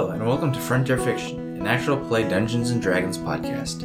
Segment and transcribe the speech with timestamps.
[0.00, 3.82] Hello, and welcome to Frontier Fiction, an actual play Dungeons and Dragons podcast.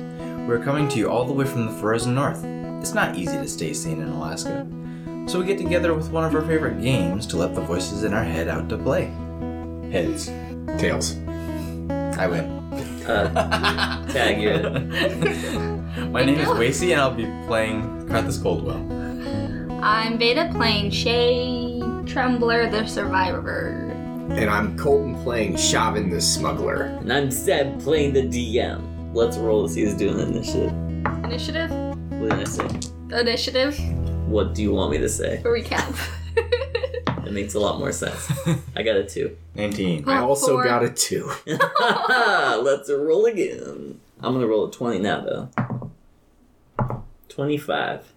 [0.48, 2.42] We're coming to you all the way from the frozen north.
[2.80, 4.66] It's not easy to stay sane in Alaska,
[5.28, 8.14] so we get together with one of our favorite games to let the voices in
[8.14, 9.12] our head out to play.
[9.92, 10.28] Heads.
[10.80, 11.18] Tails.
[12.18, 12.46] I win.
[13.06, 16.12] Uh, tag you in.
[16.14, 18.78] My name is Wacy, and I'll be playing Carthus Coldwell.
[19.84, 23.85] I'm Beta playing Shay Trembler the Survivor.
[24.30, 26.84] And I'm Colton playing Shavin the Smuggler.
[27.00, 29.14] And I'm Seb playing the DM.
[29.14, 30.74] Let's roll to see who's doing the initiative.
[31.24, 31.72] Initiative?
[32.10, 32.68] What did I say?
[33.20, 33.80] Initiative?
[34.28, 35.38] What do you want me to say?
[35.38, 35.96] A Recap.
[37.26, 38.32] It makes a lot more sense.
[38.76, 39.36] I got a two.
[39.56, 40.08] 19.
[40.08, 40.64] I also four.
[40.64, 41.32] got a two.
[41.48, 44.00] Let's roll again.
[44.22, 45.92] I'm gonna roll a 20 now, though.
[47.30, 48.14] 25.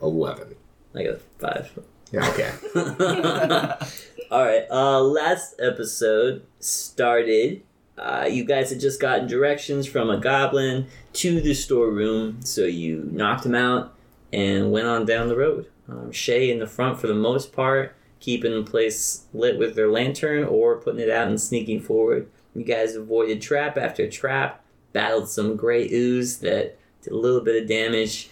[0.00, 0.54] Eleven.
[0.94, 1.78] I got a 5.
[2.12, 3.86] Yeah, okay.
[4.32, 4.64] All right.
[4.70, 7.64] Uh, last episode started.
[7.98, 13.06] Uh, you guys had just gotten directions from a goblin to the storeroom, so you
[13.12, 13.94] knocked him out
[14.32, 15.66] and went on down the road.
[15.86, 19.90] Um, Shay in the front for the most part, keeping the place lit with their
[19.90, 22.26] lantern or putting it out and sneaking forward.
[22.54, 27.62] You guys avoided trap after trap, battled some gray ooze that did a little bit
[27.62, 28.30] of damage,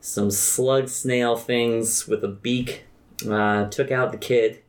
[0.00, 2.84] some slug snail things with a beak
[3.28, 4.62] uh, took out the kid,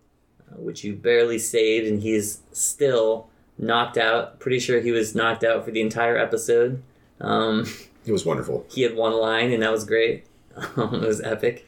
[0.60, 4.40] which you barely saved, and he's still knocked out.
[4.40, 6.82] Pretty sure he was knocked out for the entire episode.
[7.22, 7.66] Um,
[8.06, 8.66] It was wonderful.
[8.70, 10.26] he had one line, and that was great.
[10.76, 11.68] Um, it was epic.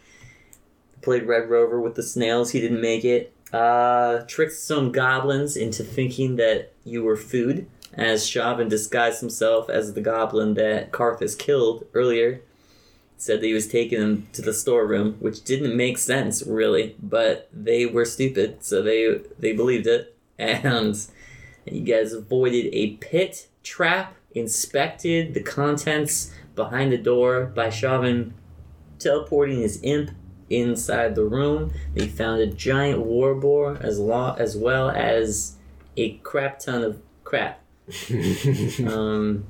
[1.02, 2.52] Played Red Rover with the snails.
[2.52, 3.34] He didn't make it.
[3.53, 9.94] Uh, tricked some goblins into thinking that you were food, as Shavin disguised himself as
[9.94, 12.42] the goblin that Karthus killed earlier.
[13.22, 17.48] Said that he was taking them to the storeroom, which didn't make sense really, but
[17.54, 20.18] they were stupid, so they they believed it.
[20.40, 20.98] And
[21.66, 28.31] you guys avoided a pit trap, inspected the contents behind the door by Shavin
[28.98, 30.10] teleporting his imp
[30.50, 31.72] inside the room.
[31.94, 35.58] They found a giant war boar as lo- as well as
[35.96, 37.62] a crap ton of crap.
[38.88, 39.46] um,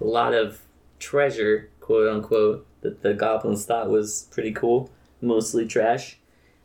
[0.00, 0.60] a lot of
[0.98, 4.90] treasure, quote unquote, that the goblins thought was pretty cool.
[5.20, 6.18] Mostly trash.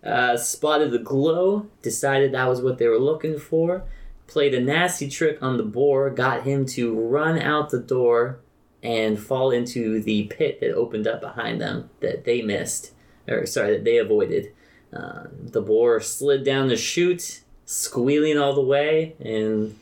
[0.04, 3.84] Uh, spotted the glow, decided that was what they were looking for.
[4.28, 8.40] Played a nasty trick on the boar, got him to run out the door
[8.84, 12.92] and fall into the pit that opened up behind them that they missed,
[13.28, 14.54] or sorry, that they avoided.
[14.94, 19.78] Uh, the boar slid down the chute, squealing all the way, and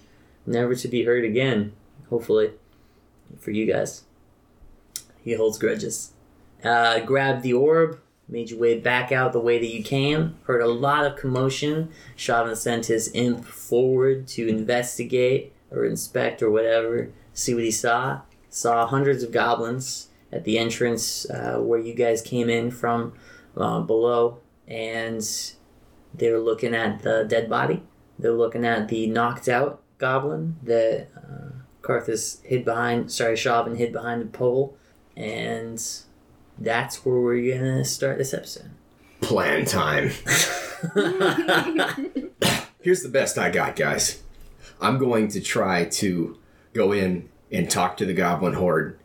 [0.45, 1.73] never to be heard again.
[2.09, 2.51] Hopefully,
[3.39, 4.03] for you guys.
[5.23, 6.11] He holds grudges.
[6.65, 10.35] Uh, grabbed the orb, made your way back out the way that you came.
[10.43, 11.89] Heard a lot of commotion.
[12.17, 18.21] Shavin sent his imp forward to investigate or inspect or whatever, see what he saw.
[18.49, 23.13] Saw hundreds of goblins at the entrance uh, where you guys came in from
[23.57, 25.23] uh, below, and
[26.13, 27.83] they were looking at the dead body.
[28.17, 31.51] They're looking at the knocked out goblin that uh,
[31.81, 33.11] Karthus hid behind.
[33.11, 34.77] Sorry, Shavin hid behind the pole,
[35.15, 35.81] and
[36.57, 38.71] that's where we're gonna start this episode.
[39.21, 40.09] Plan time.
[42.81, 44.21] Here's the best I got, guys.
[44.79, 46.37] I'm going to try to
[46.73, 48.99] go in and talk to the goblin horde.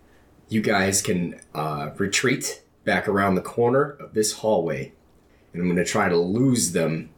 [0.48, 4.92] You guys can uh, retreat back around the corner of this hallway,
[5.52, 7.10] and I'm going to try to lose them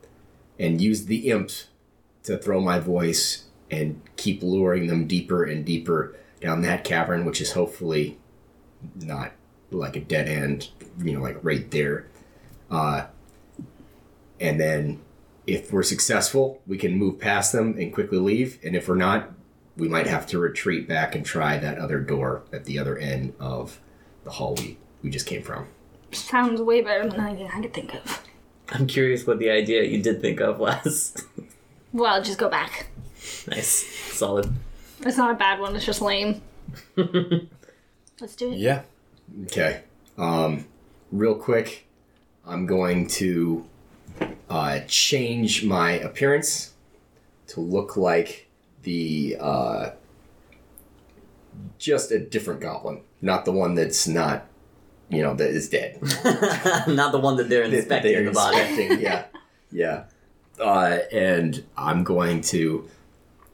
[0.59, 1.51] and use the imp
[2.25, 7.41] to throw my voice and keep luring them deeper and deeper down that cavern, which
[7.41, 8.19] is hopefully
[8.95, 9.33] not
[9.79, 12.07] like a dead end, you know, like right there.
[12.71, 13.07] Uh,
[14.41, 15.01] and then
[15.47, 18.59] if we're successful, we can move past them and quickly leave.
[18.65, 19.31] And if we're not,
[19.77, 23.35] we might have to retreat back and try that other door at the other end
[23.41, 23.81] of
[24.25, 25.67] the hall we, we just came from.
[26.13, 28.23] Sounds way better than anything I could think of.
[28.71, 31.15] I'm curious what the idea you did think of was.
[31.93, 32.87] Well, just go back.
[33.47, 34.53] nice, solid.
[35.01, 36.41] It's not a bad one, it's just lame.
[36.97, 38.59] Let's do it.
[38.59, 38.83] Yeah.
[39.45, 39.83] Okay.
[40.19, 40.67] Um,
[41.11, 41.87] real quick,
[42.47, 43.67] I'm going to
[44.51, 46.75] uh, change my appearance
[47.49, 48.49] to look like
[48.83, 49.91] the uh,
[51.79, 54.47] just a different goblin, not the one that's not,
[55.09, 56.01] you know, that is dead.
[56.89, 58.59] Not the one that they're that inspecting they're the body.
[58.59, 59.25] inspecting, yeah,
[59.71, 60.05] yeah.
[60.59, 62.89] Uh, and I'm going to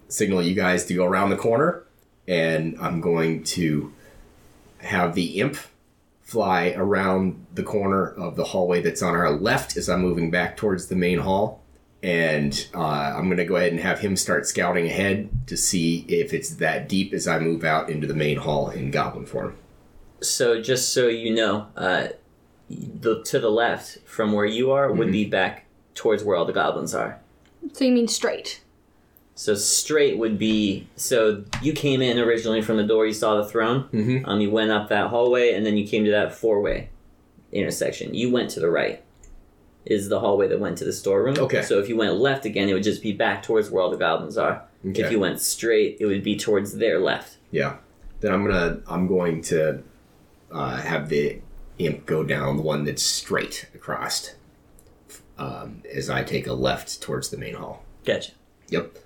[0.08, 1.82] signal you guys to go around the corner,
[2.28, 3.92] and I'm going to
[4.80, 5.56] have the imp
[6.22, 10.56] fly around the corner of the hallway that's on our left as I'm moving back
[10.56, 11.62] towards the main hall,
[12.02, 16.04] and uh, I'm going to go ahead and have him start scouting ahead to see
[16.06, 19.56] if it's that deep as I move out into the main hall in goblin form.
[20.20, 22.08] So just so you know, uh,
[22.68, 25.64] the to the left from where you are would be back
[25.94, 27.20] towards where all the goblins are.
[27.72, 28.62] So you mean straight?
[29.38, 33.06] So straight would be so you came in originally from the door.
[33.06, 33.88] You saw the throne.
[33.92, 34.22] Mhm.
[34.26, 36.88] Um, you went up that hallway, and then you came to that four way
[37.52, 38.14] intersection.
[38.14, 39.00] You went to the right.
[39.86, 41.36] Is the hallway that went to the storeroom?
[41.38, 41.62] Okay.
[41.62, 43.96] So if you went left again, it would just be back towards where all the
[43.96, 44.64] goblins are.
[44.84, 45.02] Okay.
[45.02, 47.36] If you went straight, it would be towards their left.
[47.52, 47.76] Yeah.
[48.18, 49.84] Then I'm gonna I'm going to
[50.50, 51.38] uh, have the
[51.78, 54.34] imp go down the one that's straight across.
[55.38, 57.84] Um, as I take a left towards the main hall.
[58.04, 58.32] Gotcha.
[58.70, 58.96] Yep.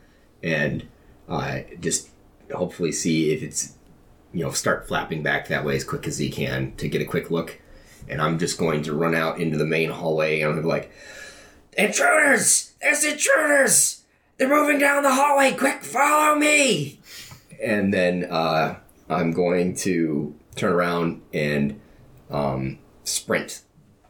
[0.43, 0.87] And
[1.29, 2.09] uh, just
[2.53, 3.75] hopefully see if it's
[4.33, 7.07] you know start flapping back that way as quick as he can to get a
[7.07, 7.61] quick look.
[8.09, 10.69] And I'm just going to run out into the main hallway and I'm gonna be
[10.69, 10.91] like,
[11.79, 12.75] "Intruders!
[12.81, 14.03] There's intruders!
[14.37, 15.53] They're moving down the hallway!
[15.53, 16.99] Quick, follow me!"
[17.63, 18.77] And then uh,
[19.09, 21.81] I'm going to turn around and
[22.31, 23.63] um, sprint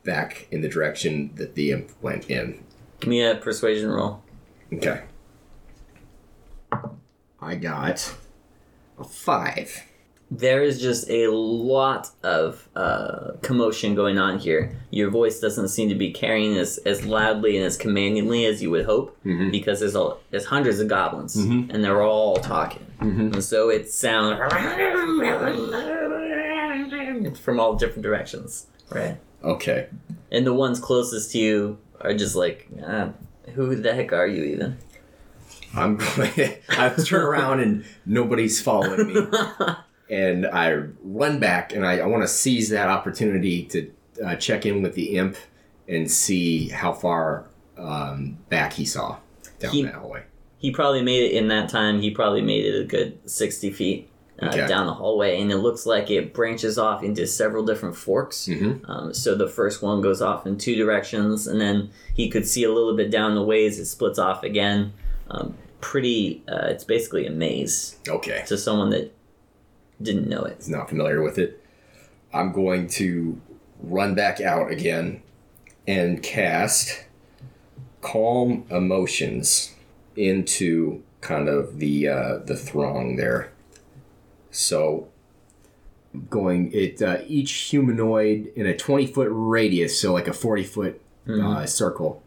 [0.05, 2.65] back in the direction that the imp went in.
[3.01, 4.23] Give me a persuasion roll.
[4.73, 5.03] Okay.
[7.43, 8.15] I got
[8.99, 9.83] a five.
[10.31, 14.75] There is just a lot of uh, commotion going on here.
[14.91, 18.71] Your voice doesn't seem to be carrying as, as loudly and as commandingly as you
[18.71, 19.15] would hope,
[19.51, 24.39] because there's a, there's hundreds of goblins, and they're all talking, and so it sounds
[27.39, 29.19] from all different directions, right?
[29.45, 29.89] Okay.
[30.31, 33.11] And the ones closest to you are just like, ah,
[33.55, 34.79] who the heck are you even?
[35.75, 36.31] I'm going.
[36.69, 39.21] I turn around and nobody's following me,
[40.11, 40.73] and I
[41.03, 43.91] run back and I, I want to seize that opportunity to
[44.25, 45.37] uh, check in with the imp
[45.89, 47.47] and see how far
[47.79, 49.17] um, back he saw
[49.59, 50.25] down He- that hallway.
[50.59, 52.01] he probably made it in that time.
[52.01, 54.09] He probably made it a good sixty feet
[54.41, 54.67] uh, Okay.
[54.67, 58.47] down the hallway, and it looks like it branches off into several different forks.
[58.51, 58.89] Mhm.
[58.89, 62.65] Um, so the first one goes off in two directions, and then he could see
[62.65, 64.93] a little bit down the ways it splits off again.
[65.31, 66.43] Um, pretty.
[66.49, 68.43] Uh, it's basically a maze Okay.
[68.47, 69.13] to someone that
[70.01, 70.59] didn't know it.
[70.59, 71.63] is not familiar with it,
[72.33, 73.39] I'm going to
[73.83, 75.23] run back out again
[75.87, 77.05] and cast
[78.01, 79.75] calm emotions
[80.17, 83.53] into kind of the uh, the throng there.
[84.51, 85.09] So
[86.31, 91.01] going it uh, each humanoid in a 20 foot radius, so like a 40 foot
[91.29, 92.23] uh, circle,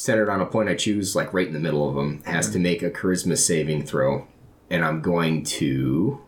[0.00, 2.52] centered on a point I choose, like right in the middle of them, has to
[2.54, 2.62] mm-hmm.
[2.62, 4.26] make a charisma saving throw,
[4.70, 6.22] and I'm going to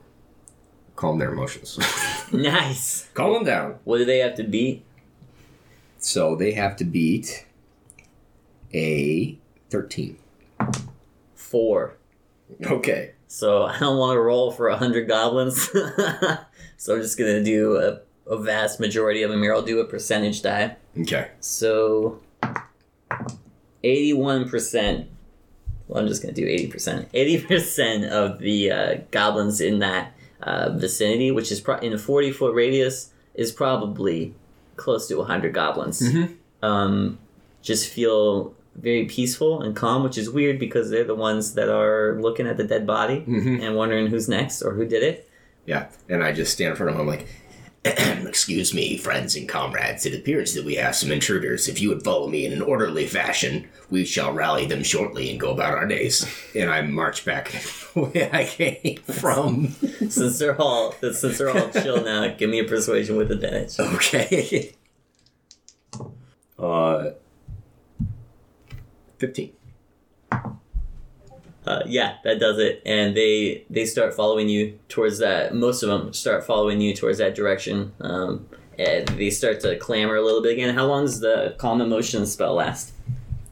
[0.94, 1.78] calm their emotions.
[2.32, 3.08] nice.
[3.14, 3.78] calm them down.
[3.84, 4.84] What do they have to beat?
[5.98, 7.46] So they have to beat
[8.74, 9.38] a
[9.70, 10.18] 13.
[11.34, 11.96] Four.
[12.64, 13.12] Okay.
[13.26, 15.70] So I don't want to roll for a hundred goblins.
[16.76, 19.54] so I'm just gonna do a, a vast majority of them here.
[19.54, 20.76] I'll do a percentage die.
[20.98, 21.30] Okay.
[21.40, 22.20] So,
[23.84, 25.06] 81%.
[25.88, 27.10] Well, I'm just going to do 80%.
[27.12, 32.32] 80% of the uh, goblins in that uh, vicinity, which is pro- in a 40
[32.32, 34.34] foot radius, is probably
[34.76, 36.02] close to 100 goblins.
[36.62, 37.18] Um,
[37.62, 42.18] just feel very peaceful and calm, which is weird because they're the ones that are
[42.20, 45.28] looking at the dead body and wondering who's next or who did it.
[45.66, 45.88] Yeah.
[46.08, 47.28] And I just stand in front of him I'm like,
[47.84, 50.06] Excuse me, friends and comrades.
[50.06, 51.68] It appears that we have some intruders.
[51.68, 55.40] If you would follow me in an orderly fashion, we shall rally them shortly and
[55.40, 56.24] go about our days.
[56.54, 57.48] And I march back
[57.94, 59.68] where I came from.
[60.08, 63.78] since they're all since they're all chill now, give me a persuasion with advantage.
[63.80, 64.74] Okay.
[66.58, 67.10] Uh,
[69.18, 69.52] 15.
[71.66, 72.82] Uh, yeah, that does it.
[72.84, 75.54] And they they start following you towards that.
[75.54, 77.92] Most of them start following you towards that direction.
[78.00, 80.74] Um, and they start to clamor a little bit again.
[80.74, 82.92] How long does the calm emotion spell last?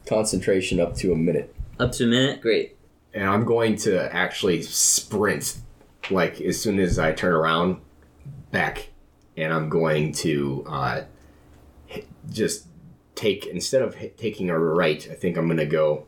[0.07, 1.55] Concentration up to a minute.
[1.79, 2.41] Up to a minute.
[2.41, 2.75] Great.
[3.13, 5.57] and I'm going to actually sprint
[6.09, 7.77] like as soon as I turn around
[8.51, 8.89] back
[9.37, 11.03] and I'm going to uh,
[11.85, 12.65] hit- just
[13.15, 16.07] take instead of hit, taking a right I think I'm gonna go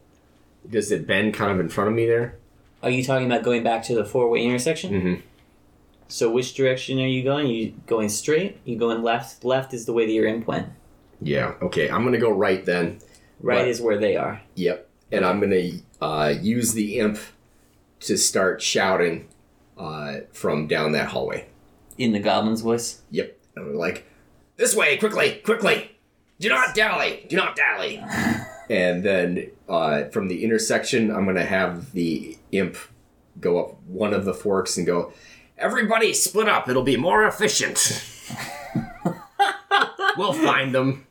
[0.69, 2.37] does it bend kind of in front of me there
[2.81, 4.91] Are you talking about going back to the four way intersection?
[5.01, 5.21] Mhm.
[6.07, 7.47] So which direction are you going?
[7.47, 8.57] you going straight?
[8.65, 9.43] You going left?
[9.43, 10.67] Left is the way that your imp went.
[11.21, 12.99] yeah okay I'm gonna go right then
[13.41, 13.67] Right Right.
[13.67, 14.41] is where they are.
[14.55, 15.69] yep and I'm gonna
[16.01, 17.17] uh, use the imp
[18.01, 19.27] to start shouting
[19.77, 21.47] uh, from down that hallway
[21.97, 23.01] In the goblin's voice.
[23.11, 23.37] Yep.
[23.55, 24.05] And we're like,
[24.57, 25.91] this way, quickly, quickly.
[26.39, 27.25] Do not dally.
[27.29, 28.03] Do not dally.
[28.73, 32.75] and then uh, from the intersection, I'm gonna have the imp
[33.39, 35.13] go up one of the forks and go.
[35.59, 36.67] Everybody split up.
[36.67, 37.77] It'll be more efficient.
[40.17, 41.05] we'll find them.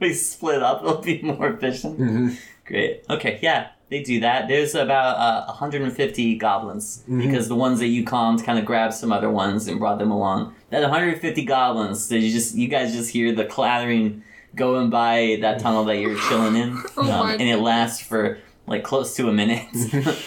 [0.00, 2.00] we split up, it'll be more efficient.
[2.00, 2.28] Mm-hmm.
[2.64, 3.04] Great.
[3.10, 4.48] Okay, yeah, they do that.
[4.48, 9.12] There's about uh, 150 goblins because the ones that you calmed kind of grabbed some
[9.12, 10.54] other ones and brought them along.
[10.70, 14.22] That 150 goblins, so you just you guys just hear the clattering
[14.54, 18.38] going by that tunnel that you're chilling in, Oh um, my and it lasts for
[18.66, 19.66] like close to a minute.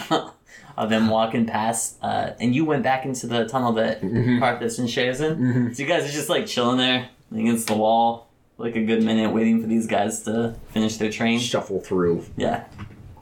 [0.77, 4.89] Of them walking past, uh, and you went back into the tunnel that Carthus and
[4.89, 5.73] Shay is in.
[5.73, 8.27] So you guys are just like chilling there against the wall,
[8.57, 11.39] like a good minute, waiting for these guys to finish their train.
[11.39, 12.25] Shuffle through.
[12.35, 12.65] Yeah.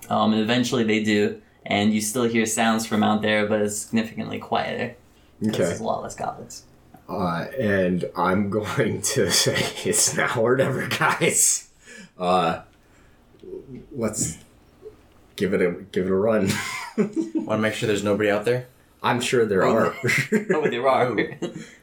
[0.10, 3.78] Um, and eventually they do, and you still hear sounds from out there, but it's
[3.78, 4.96] significantly quieter.
[5.48, 5.56] Okay.
[5.56, 6.64] There's a lot less goblins.
[7.08, 11.70] Uh, and I'm going to say it's now or never, guys.
[12.18, 12.62] Uh,
[13.92, 14.38] let's
[15.36, 16.50] give it a give it a run.
[16.98, 18.68] Want to make sure there's nobody out there?
[19.02, 19.94] I'm sure there are.
[20.54, 21.18] Oh, there are.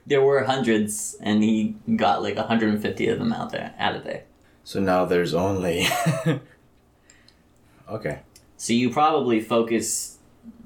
[0.06, 4.22] there were hundreds, and he got like 150 of them out there, out of there.
[4.64, 5.86] So now there's only.
[7.90, 8.20] okay.
[8.56, 10.18] So you probably focus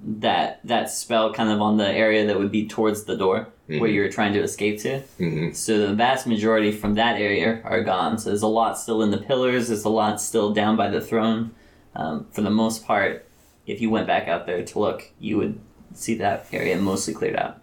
[0.07, 3.89] that that spell kind of on the area that would be towards the door where
[3.89, 5.01] you're trying to escape to.
[5.19, 5.55] Mhm.
[5.57, 8.19] So the vast majority from that area are gone.
[8.19, 9.69] So there's a lot still in the pillars.
[9.69, 11.53] There's a lot still down by the throne.
[11.97, 13.25] Um, for the most part,
[13.67, 15.59] if you went back out there to look, you would
[15.95, 17.59] see that area mostly cleared out.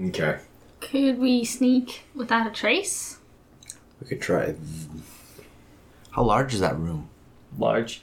[0.00, 0.38] Okay.
[0.80, 3.18] Could we sneak without a trace?
[4.00, 4.54] We could try.
[6.12, 7.08] How large is that room?
[7.58, 8.02] Large,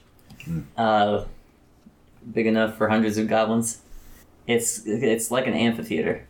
[0.77, 1.23] uh,
[2.33, 3.79] big enough for hundreds of goblins.
[4.47, 6.25] It's it's like an amphitheater.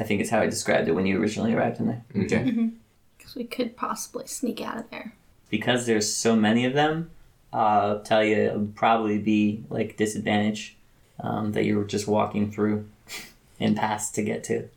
[0.00, 2.04] I think is how I described it when you originally arrived in there.
[2.16, 2.70] Okay.
[3.18, 5.12] Because we could possibly sneak out of there.
[5.50, 7.10] because there's so many of them,
[7.52, 10.76] uh, I'll tell you, it would probably be like disadvantage
[11.20, 12.88] um, that you were just walking through
[13.60, 14.68] and past to get to.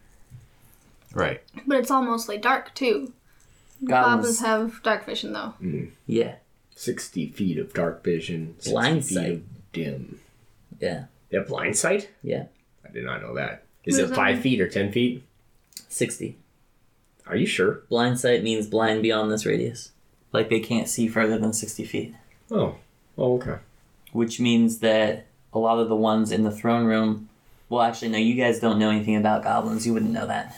[1.14, 1.42] Right.
[1.66, 3.14] But it's all mostly dark too.
[3.86, 5.54] Goblins, Goblins have dark vision though.
[6.08, 6.36] yeah,
[6.76, 8.56] Sixty feet of dark vision.
[8.60, 9.32] 60 Blind feet sight.
[9.32, 10.20] of dim.
[10.80, 12.10] Yeah, They have blind sight?
[12.24, 12.46] yeah.
[12.88, 13.64] I did not know that.
[13.84, 15.24] Is What it five feet or ten feet?
[15.90, 16.38] Sixty.
[17.28, 17.82] Are you sure?
[17.90, 19.92] Blind sight means blind beyond this radius,
[20.32, 22.14] like they can't see further than sixty feet.
[22.52, 22.76] Oh.
[23.18, 23.58] Oh, okay.
[24.12, 27.30] Which means that a lot of the ones in the throne room.
[27.70, 28.18] Well, actually, no.
[28.18, 29.88] You guys don't know anything about goblins.
[29.88, 30.56] You wouldn't know that.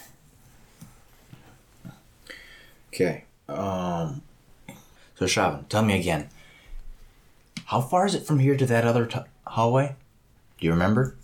[2.93, 3.23] Okay.
[3.47, 4.21] Um.
[5.15, 6.29] So Shavan, tell me again.
[7.65, 9.95] How far is it from here to that other t- hallway?
[10.57, 11.15] Do you remember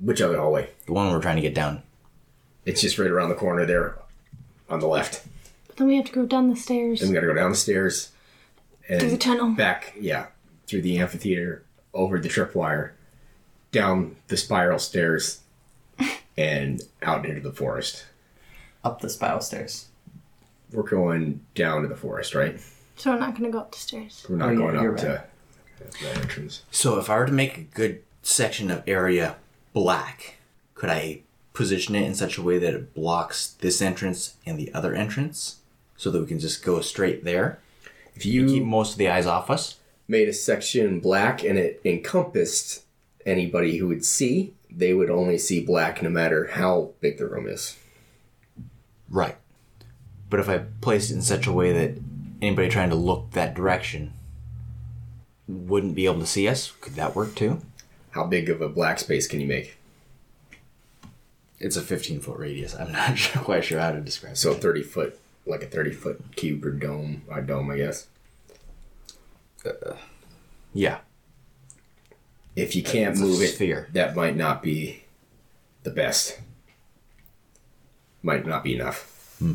[0.00, 0.70] Which other hallway?
[0.86, 1.82] the one we're trying to get down?
[2.64, 3.98] It's just right around the corner there,
[4.70, 5.26] on the left.
[5.66, 7.56] But then we have to go down the stairs Then we gotta go down the
[7.56, 8.10] stairs
[8.88, 9.50] and through the tunnel.
[9.50, 10.26] back, yeah,
[10.66, 12.92] through the amphitheater, over the tripwire,
[13.70, 15.40] down the spiral stairs,
[16.38, 18.06] and out into the forest.
[18.82, 19.86] Up the spiral stairs.
[20.72, 22.58] We're going down to the forest, right?
[22.96, 24.24] So we're not gonna go up the stairs.
[24.28, 25.24] We're not Oh, yeah, going you're up to
[26.00, 26.62] the entrance.
[26.70, 29.36] So if I were to make a good section of area
[29.72, 30.36] black,
[30.74, 31.20] could I
[31.52, 35.60] position it in such a way that it blocks this entrance and the other entrance,
[35.96, 37.60] so that we can just go straight there?
[38.16, 39.78] If You keep most of the eyes off us.
[40.06, 42.82] made a section black and it encompassed
[43.26, 47.46] anybody who would see, they would only see black no matter how big the room
[47.46, 47.76] is.
[49.08, 49.36] Right.
[50.30, 52.02] But if I placed it in such a way that
[52.42, 54.12] anybody trying to look that direction
[55.46, 57.60] wouldn't be able to see us, could that work too?
[58.14, 59.76] How big of a black space can you make?
[61.58, 62.72] It's a 15 foot radius.
[62.76, 64.36] I'm not sure, quite sure how to describe it.
[64.36, 64.62] So it.
[64.62, 68.06] 30 foot, like a 30 foot cube or dome, a dome, I guess.
[69.66, 69.96] Uh,
[70.72, 70.98] yeah.
[72.54, 73.88] If you can't It's move it, sphere.
[73.94, 75.02] that might not be
[75.82, 76.38] the best.
[78.22, 79.34] Might not be enough.
[79.40, 79.54] Hmm.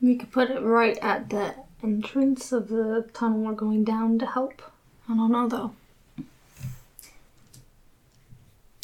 [0.00, 4.26] We could put it right at the entrance of the tunnel we're going down to
[4.26, 4.62] help.
[5.06, 5.74] I don't know though.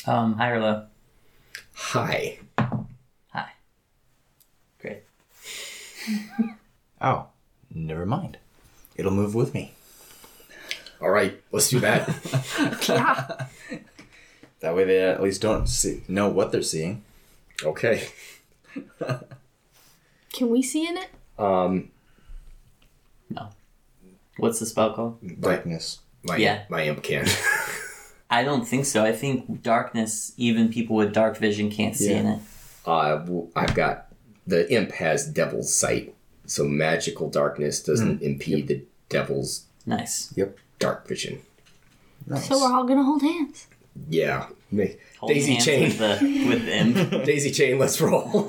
[0.06, 0.87] Um, high or low?
[1.75, 2.38] Hi.
[2.58, 3.52] High.
[4.80, 5.02] Great.
[7.00, 7.26] Oh,
[7.75, 8.38] never mind.
[8.96, 9.73] It'll move with me.
[11.02, 12.08] All right, let's do that.
[12.88, 13.46] Yeah.
[14.61, 17.02] That way they at least don't see, know what they're seeing.
[17.62, 18.08] okay.
[20.32, 21.11] Can we see in it?
[21.38, 21.90] Um,
[23.28, 23.50] No.
[24.38, 25.23] What's the spell called?
[25.23, 25.99] my, Darkness.
[26.23, 26.62] my, Yeah.
[26.70, 27.26] my imp can.
[28.31, 29.04] I don't think so.
[29.04, 32.21] I think darkness, even people with dark vision can't see Yeah.
[32.21, 32.38] in it.
[32.87, 34.07] uh, w- I've got
[34.47, 36.14] the imp has devil's sight,
[36.47, 40.33] so magical darkness doesn't impede the devil's Nice.
[40.37, 40.59] Yep.
[40.78, 41.40] dark vision.
[42.26, 42.49] Nice.
[42.49, 43.66] So we're all gonna hold hands.
[44.09, 44.47] Yeah.
[44.71, 44.85] Ma-
[45.21, 45.83] Hold Daisy hands chain.
[45.85, 47.25] with the with the imp.
[47.25, 48.47] Daisy chain, let's roll.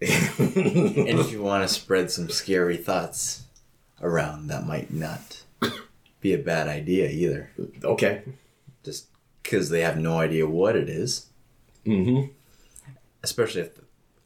[0.00, 3.44] And if you want to spread some scary thoughts
[4.00, 5.41] around, that might not
[6.22, 7.50] be a bad idea either.
[7.84, 8.22] okay.
[8.82, 9.08] Just
[9.42, 11.26] because they have no idea what it is,
[11.86, 12.30] Mm-hmm.
[13.22, 13.70] especially if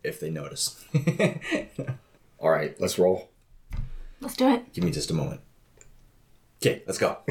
[0.04, 0.84] if they notice.
[2.38, 3.30] All right, let's roll.
[4.20, 4.72] Let's do it.
[4.72, 5.40] Give me just a moment.
[6.62, 7.18] Okay, let's go.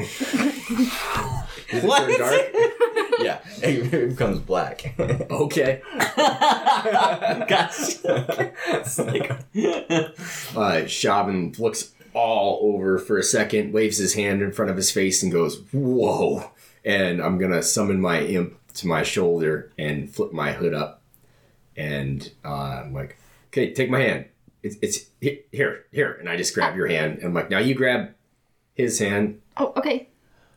[1.82, 2.06] What?
[2.06, 2.32] Turn dark?
[3.18, 4.94] yeah, it becomes black.
[4.98, 5.80] Okay.
[6.16, 7.96] Gosh.
[8.04, 14.70] It's like- Uh, Shavin looks all over for a second, waves his hand in front
[14.70, 16.50] of his face, and goes, "Whoa!"
[16.84, 21.02] And I'm gonna summon my imp to my shoulder and flip my hood up,
[21.76, 23.16] and uh, I'm like,
[23.48, 24.26] "Okay, take my hand.
[24.62, 27.74] It's, it's here, here." And I just grab your hand, and I'm like, "Now you
[27.74, 28.10] grab
[28.74, 29.40] his hand.
[29.56, 30.08] Oh, okay.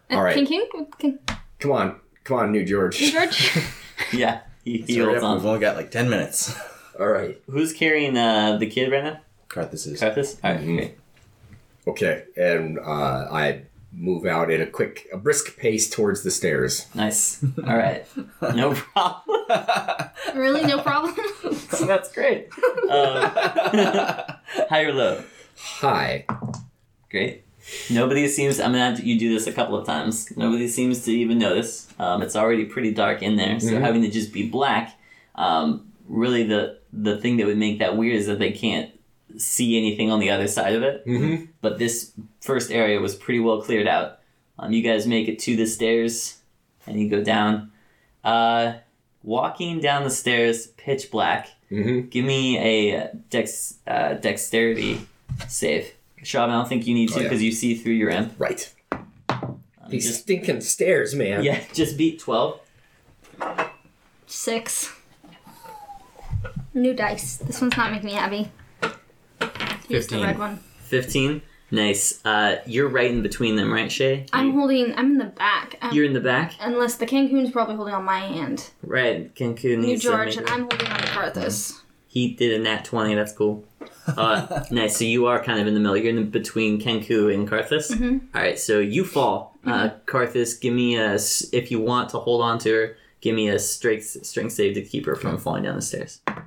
[0.10, 0.34] Uh, All right.
[0.36, 0.88] King King?
[0.98, 1.20] King
[1.60, 3.52] Come on, come on, New George." New George?
[4.14, 5.48] yeah, he, he Hurry holds up, We've on.
[5.48, 6.58] only got like 10 minutes.
[7.00, 7.42] All right.
[7.50, 9.20] Who's carrying uh, the kid right now?
[9.50, 10.00] Carthus is.
[10.02, 10.38] Carthus?
[10.44, 10.78] Alright, Mhm.
[10.78, 10.96] Okay,
[12.38, 16.86] and uh, I move out at a quick, a brisk pace towards the stairs.
[16.94, 17.44] Nice.
[17.58, 18.06] Alright.
[18.56, 19.40] No problem.
[20.36, 20.64] really?
[20.66, 21.16] No problem?
[21.88, 22.50] That's great.
[22.90, 23.32] Um,
[24.70, 25.24] high or low?
[25.58, 26.26] Hi.
[27.10, 27.44] Great.
[27.90, 28.60] Nobody seems.
[28.60, 30.36] I'm gonna have to, you do this a couple of times.
[30.38, 31.88] Nobody seems to even notice.
[32.00, 33.82] Um, it's already pretty dark in there, so Mhm.
[33.82, 34.98] having to just be black.
[35.36, 38.90] Um, really, the the thing that would make that weird is that they can't
[39.38, 41.06] see anything on the other side of it.
[41.06, 41.46] Mm-hmm.
[41.62, 44.20] But this first area was pretty well cleared out.
[44.58, 46.40] Um, you guys make it to the stairs,
[46.88, 47.72] and you go down.
[48.24, 48.74] Uh,
[49.24, 51.50] walking down the stairs, pitch black.
[51.72, 52.08] Mm-hmm.
[52.10, 55.02] Give me a dex uh, dexterity
[55.48, 55.94] save.
[56.24, 57.24] Shav, I don't think you need to Oh, yeah.
[57.24, 58.34] because you see through your imp.
[58.38, 58.74] Right.
[58.92, 61.44] Um, These just, stinking stairs, man.
[61.44, 62.60] yeah, just beat 12.
[64.28, 64.94] Six.
[66.74, 67.38] New dice.
[67.38, 68.52] This one's not making me happy.
[69.90, 70.24] Use the 15.
[70.28, 70.58] red one.
[70.84, 71.42] 15.
[71.72, 72.20] Nice.
[72.26, 74.26] Uh, you're right in between them, right, Shay?
[74.34, 74.94] I'm holding.
[74.96, 75.76] I'm in the back.
[75.84, 76.54] Um, You're in the back?
[76.60, 78.72] unless the Kenku's probably holding on my hand.
[78.82, 79.34] Right.
[79.36, 81.80] Kenku New needs to George, make- and I'm holding on to Carthus.
[82.08, 83.14] He did a nat 20.
[83.14, 83.66] That's cool.
[84.08, 84.98] Uh, nice.
[84.98, 85.96] So you are kind of in the middle.
[85.96, 87.92] You're in between Kenku and Karthus.
[87.92, 88.22] Mhm.
[88.34, 88.58] All right.
[88.58, 89.56] So you fall.
[89.64, 91.14] Uh, Karthus, give me a.
[91.14, 94.74] s- If you want to hold on to her, give me a strength strength save
[94.74, 96.22] to keep her from falling down the stairs.
[96.28, 96.42] Uh,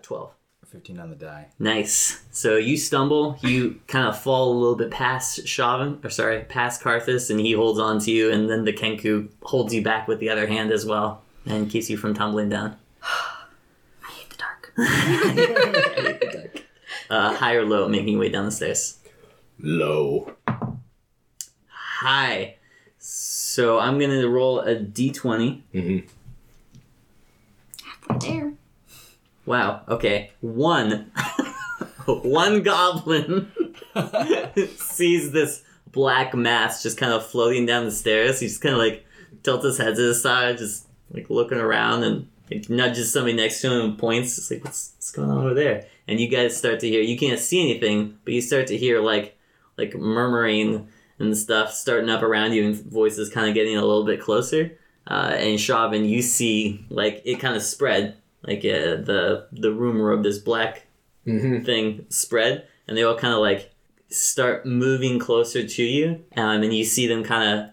[0.00, 0.30] 12.
[0.72, 1.48] 15 on the die.
[1.58, 2.22] Nice.
[2.30, 6.80] So you stumble, you kind of fall a little bit past Shavan, or sorry, past
[6.80, 10.18] Karthus, and he holds on to you, and then the Kenku holds you back with
[10.18, 12.76] the other hand as well, and keeps you from tumbling down.
[13.02, 14.72] I hate the dark.
[17.10, 18.98] Uh, high or low, making your way down the stairs.
[19.60, 20.34] Low.
[21.68, 22.56] High.
[22.98, 25.60] So I'm gonna roll a d20.
[25.74, 26.08] Mm-hmm.
[28.08, 28.54] Right there.
[29.46, 29.82] Wow.
[29.88, 30.30] Okay.
[30.40, 31.10] One.
[32.06, 33.52] One goblin
[34.76, 38.40] sees this black mass just kind of floating down the stairs.
[38.40, 39.06] He just kind of like
[39.42, 43.60] tilts his head to the side, just like looking around and like, nudges somebody next
[43.60, 44.36] to him and points.
[44.38, 45.86] It's like, what's, what's going on over there?
[46.08, 49.00] And you guys start to hear, you can't see anything, but you start to hear
[49.00, 49.38] like,
[49.78, 54.04] like murmuring and stuff starting up around you and voices kind of getting a little
[54.04, 54.76] bit closer.
[55.06, 60.10] Uh, and Shavan, you see like it kind of spread, like uh, the the rumor
[60.12, 60.86] of this black
[61.24, 61.62] Mm-hmm.
[61.62, 63.72] thing spread, and they all kind of like
[64.08, 67.70] start moving closer to you, um, and you see them kind of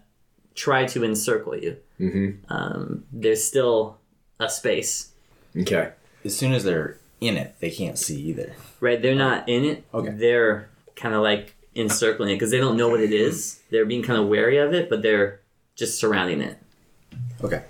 [0.54, 1.78] try to encircle you.
[2.00, 2.54] Mm-hmm.
[2.54, 3.98] Um, there's still
[4.40, 5.14] a space,
[5.58, 5.92] Okay.
[6.24, 8.54] As soon as they're in it, they can't see either.
[8.80, 9.02] right?
[9.02, 9.84] They're not in it.
[9.96, 10.12] Okay.
[10.12, 13.62] They're kind of like encircling it because they don't know what it is.
[13.72, 15.40] They're being kind of wary of it, but they're
[15.76, 16.58] just surrounding it.
[17.44, 17.64] Okay.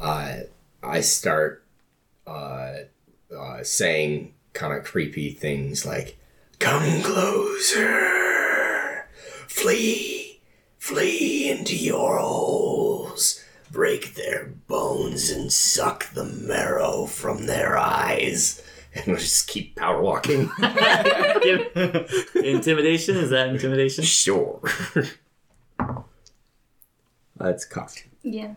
[0.00, 0.38] Uh,
[0.82, 1.63] I start
[2.26, 2.74] uh,
[3.36, 6.16] uh, saying kind of creepy things like,
[6.58, 9.06] "Come closer,
[9.46, 10.40] flee,
[10.78, 18.60] flee into your holes, break their bones and suck the marrow from their eyes."
[18.96, 20.48] And we'll just keep power walking.
[22.36, 24.04] Intimidation is that intimidation?
[24.04, 24.60] sure.
[27.36, 28.06] That's cocked.
[28.22, 28.54] Yeah.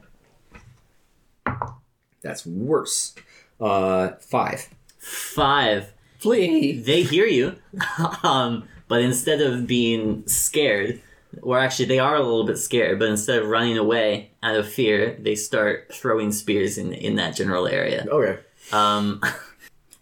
[2.22, 3.16] That's worse.
[3.60, 4.70] Uh, five.
[5.00, 5.94] Five.
[6.20, 6.80] Flee.
[6.80, 7.56] they hear you,
[8.24, 11.00] um, but instead of being scared,
[11.44, 14.68] or actually they are a little bit scared, but instead of running away out of
[14.68, 18.06] fear, they start throwing spears in in that general area.
[18.10, 18.40] Okay.
[18.72, 19.22] Um,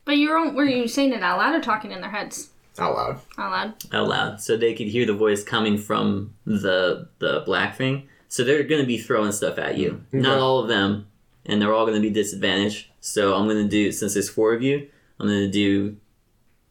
[0.06, 2.52] But you weren't, were you saying it out loud or talking in their heads?
[2.78, 3.20] Out loud.
[3.38, 3.74] Out loud.
[3.94, 8.08] out loud, so they could hear the voice coming from the the black thing.
[8.28, 10.04] So they're going to be throwing stuff at you.
[10.12, 11.08] Not all of them,
[11.46, 12.88] and they're all going to be disadvantaged.
[13.06, 14.90] So I'm going to do since there's four of you,
[15.20, 15.98] I'm going to do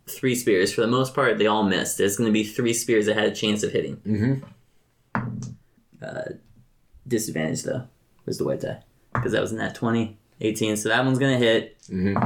[0.09, 0.73] three spears.
[0.73, 1.97] For the most part, they all missed.
[1.97, 3.99] There's going to be three spears that had a chance of hitting.
[3.99, 4.43] Mm-hmm.
[7.07, 7.85] Disadvantage though
[8.27, 10.77] was the white die because that was in that 20, 18.
[10.77, 11.81] So that one's going to hit.
[11.83, 12.17] Mm-hmm.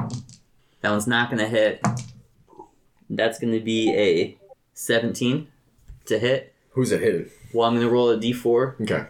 [0.81, 1.85] That one's not going to hit.
[3.11, 4.39] That's going to be a
[4.73, 5.49] 17
[6.07, 6.55] to hit.
[6.71, 7.31] Who's it hitting?
[7.53, 8.81] Well, I'm going to roll a d4.
[8.81, 9.07] Okay.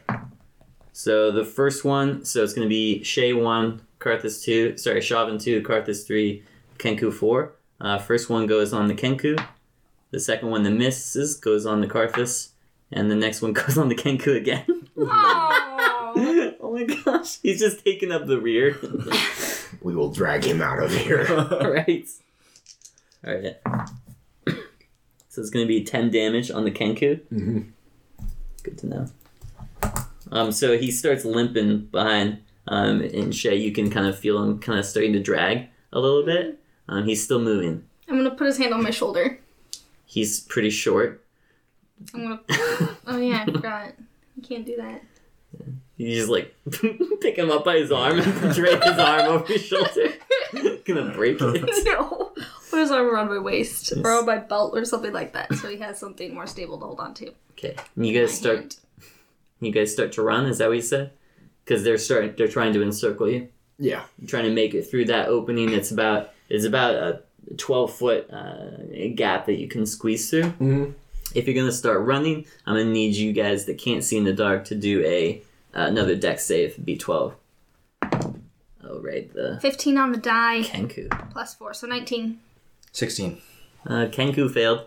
[0.93, 5.39] So the first one, so it's going to be Shay 1, Karthus 2, sorry, Shavan
[5.43, 6.43] 2, Karthus 3,
[6.79, 7.53] Kenku 4.
[7.81, 9.39] Uh, first one goes on the Kenku.
[10.11, 12.51] The second one the misses goes on the Karthus.
[12.91, 14.65] And the next one goes on the Kenku again.
[16.61, 16.73] Oh.
[16.75, 18.77] my gosh, he's just taking up the rear.
[19.83, 21.25] We will drag him out of here.
[21.29, 22.09] Alright.
[23.27, 23.57] Alright.
[25.29, 27.21] So it's going to be 10 damage on the Kenku.
[27.33, 27.61] mm-hmm.
[28.65, 29.07] Good to know.
[30.33, 34.59] Um, so he starts limping behind, um, and Shay, you can kind of feel him
[34.61, 36.59] kind of starting to drag a little bit.
[36.89, 37.85] Um, he's still moving.
[38.09, 39.41] I'm gonna put his hand on my shoulder.
[40.07, 41.25] He's pretty short.
[42.15, 42.41] I'm gonna.
[43.07, 43.93] Oh yeah, I forgot.
[44.37, 45.03] You can't do that.
[45.97, 46.55] You just like
[47.21, 50.13] pick him up by his arm and drag his arm over his shoulder.
[50.85, 51.85] Gonna break it.
[51.85, 52.33] no.
[52.71, 54.05] Put his arm around my waist Yes.
[54.05, 56.85] or on my belt or something like that, so he has something more stable to
[56.87, 57.33] hold on to.
[57.53, 58.57] Okay, and you guys My start.
[58.59, 58.77] hand.
[59.61, 60.47] You guys start to run.
[60.47, 61.11] Is that what you said?
[61.69, 62.33] Because they're starting.
[62.37, 63.49] They're trying to encircle you.
[63.79, 64.05] Yeah.
[64.27, 65.71] trying to make it through that opening.
[65.71, 67.21] It's about it's about a
[67.59, 70.45] twelve foot uh, gap that you can squeeze through.
[70.45, 70.91] Mm-hmm.
[71.35, 74.33] If you're gonna start running, I'm gonna need you guys that can't see in the
[74.33, 75.43] dark to do a
[75.77, 77.35] uh, another deck save, B12.
[78.85, 81.11] Oh right, the 15 on the die, Kenku.
[81.31, 82.39] plus 4, so 19.
[82.93, 83.39] 16.
[83.87, 84.87] Uh, Kenku failed.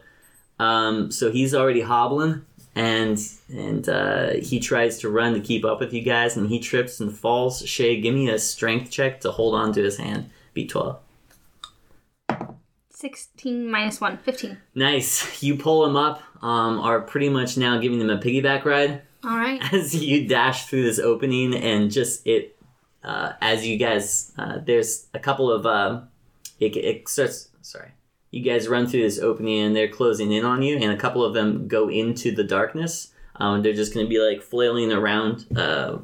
[0.59, 5.79] Um, so he's already hobbling, and and uh, he tries to run to keep up
[5.79, 7.65] with you guys, and he trips and falls.
[7.67, 10.29] Shay, give me a strength check to hold on to his hand.
[10.55, 10.97] B12.
[12.89, 14.57] 16 minus 1, 15.
[14.75, 15.41] Nice.
[15.41, 16.21] You pull him up.
[16.43, 19.61] Um, are pretty much now giving them a piggyback ride Alright.
[19.73, 22.57] as you dash through this opening, and just it.
[23.03, 26.07] Uh, as you guys, uh, there's a couple of um,
[26.59, 27.49] it, it starts.
[27.61, 27.89] Sorry,
[28.31, 31.23] you guys run through this opening, and they're closing in on you, and a couple
[31.23, 33.11] of them go into the darkness.
[33.35, 35.97] Um, they're just going to be like flailing around, uh,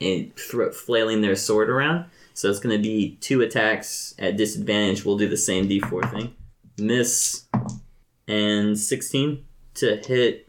[0.00, 2.06] and thro- flailing their sword around.
[2.34, 5.04] So it's going to be two attacks at disadvantage.
[5.04, 6.34] We'll do the same D4 thing.
[6.78, 7.44] Miss
[8.26, 10.48] and 16 to hit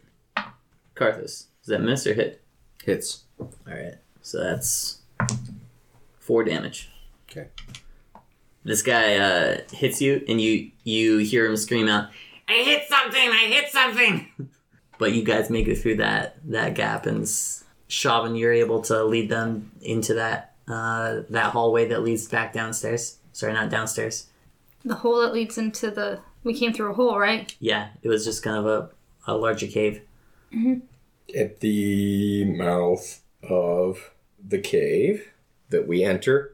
[0.94, 1.46] Karthus.
[1.62, 2.42] Is that miss or hit?
[2.84, 3.24] Hits.
[3.38, 3.94] All right.
[4.22, 5.00] So that's
[6.18, 6.90] four damage.
[7.30, 7.48] Okay.
[8.64, 12.08] This guy uh, hits you, and you you hear him scream out,
[12.48, 13.20] "I hit something!
[13.30, 14.28] I hit something!"
[14.98, 19.04] but you guys make it through that that gap, and s- Shavan, you're able to
[19.04, 23.18] lead them into that uh, that hallway that leads back downstairs.
[23.32, 24.26] Sorry, not downstairs.
[24.84, 26.20] The hole that leads into the.
[26.42, 27.54] We came through a hole, right?
[27.58, 28.90] Yeah, it was just kind of a,
[29.26, 30.02] a larger cave.
[31.34, 34.10] At the mouth of
[34.46, 35.32] the cave
[35.70, 36.53] that we enter,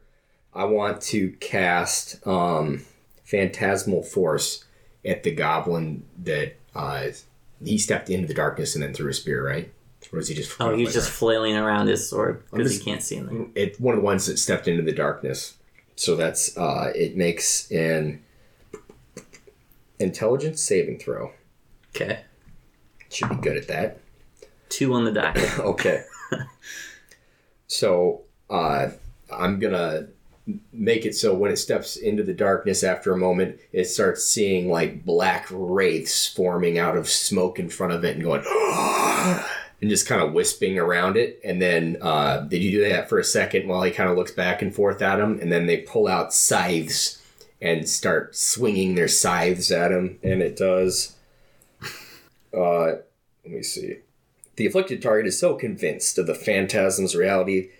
[0.54, 2.84] I want to cast um,
[3.24, 4.64] Phantasmal Force
[5.04, 7.08] at the goblin that uh,
[7.64, 9.72] he stepped into the darkness and then threw a spear, right?
[10.12, 10.56] Or is he just?
[10.60, 13.46] Oh, he's just flailing around his sword because he can't see in there.
[13.54, 15.54] it one of the ones that stepped into the darkness.
[15.94, 18.22] So that's uh, it makes an
[19.98, 21.32] intelligence saving throw.
[21.94, 22.20] Okay,
[23.10, 23.98] Should be good at that.
[24.68, 25.34] two on the die.
[25.60, 26.02] Okay.
[27.66, 28.88] so uh,
[29.30, 30.08] I'm gonna
[30.72, 34.70] make it so when it steps into the darkness after a moment, it starts seeing
[34.70, 38.44] like black wraiths forming out of smoke in front of it and going
[39.80, 41.40] and just kind of wisping around it.
[41.44, 44.62] And then uh, they do that for a second while he kind of looks back
[44.62, 47.20] and forth at him, and then they pull out scythes
[47.62, 51.16] and start swinging their scythes at him, and it does.
[52.52, 52.96] Uh,
[53.44, 53.98] let me see.
[54.56, 57.70] The afflicted target is so convinced of the phantasm's reality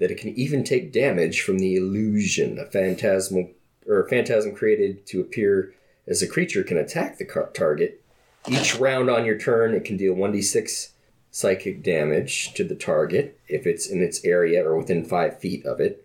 [0.00, 2.58] that it can even take damage from the illusion.
[2.58, 3.50] A phantasmal
[3.86, 5.72] or a phantasm created to appear
[6.08, 8.00] as a creature can attack the car- target.
[8.48, 10.88] Each round on your turn, it can deal 1d6
[11.30, 15.78] psychic damage to the target if it's in its area or within 5 feet of
[15.80, 16.04] it,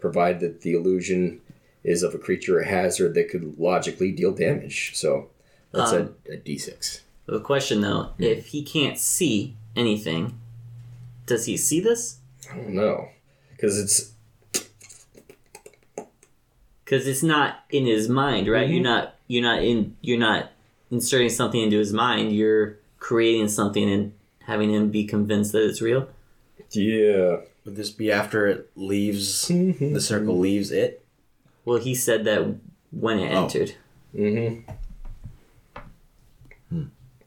[0.00, 1.40] provided that the illusion
[1.84, 4.90] is of a creature or hazard that could logically deal damage.
[4.94, 5.30] So
[5.72, 7.00] that's Um, a a d6.
[7.26, 10.34] The question though, if he can't see anything,
[11.26, 12.16] does he see this?
[12.52, 13.08] I don't know.
[13.56, 14.12] Because it's
[16.84, 18.64] Because it's not in his mind, right?
[18.64, 18.74] Mm-hmm.
[18.74, 19.14] You're not.
[19.28, 19.96] You're not in.
[20.02, 20.50] You're not
[20.90, 24.12] inserting something into his mind, you're creating something and
[24.44, 26.08] having him be convinced that it's real.
[26.70, 27.38] Yeah.
[27.64, 31.04] Would this be after it leaves the circle leaves it?
[31.64, 32.54] Well, he said that
[32.92, 33.44] when it Oh.
[33.44, 33.74] entered.
[34.14, 34.70] Mm-hmm.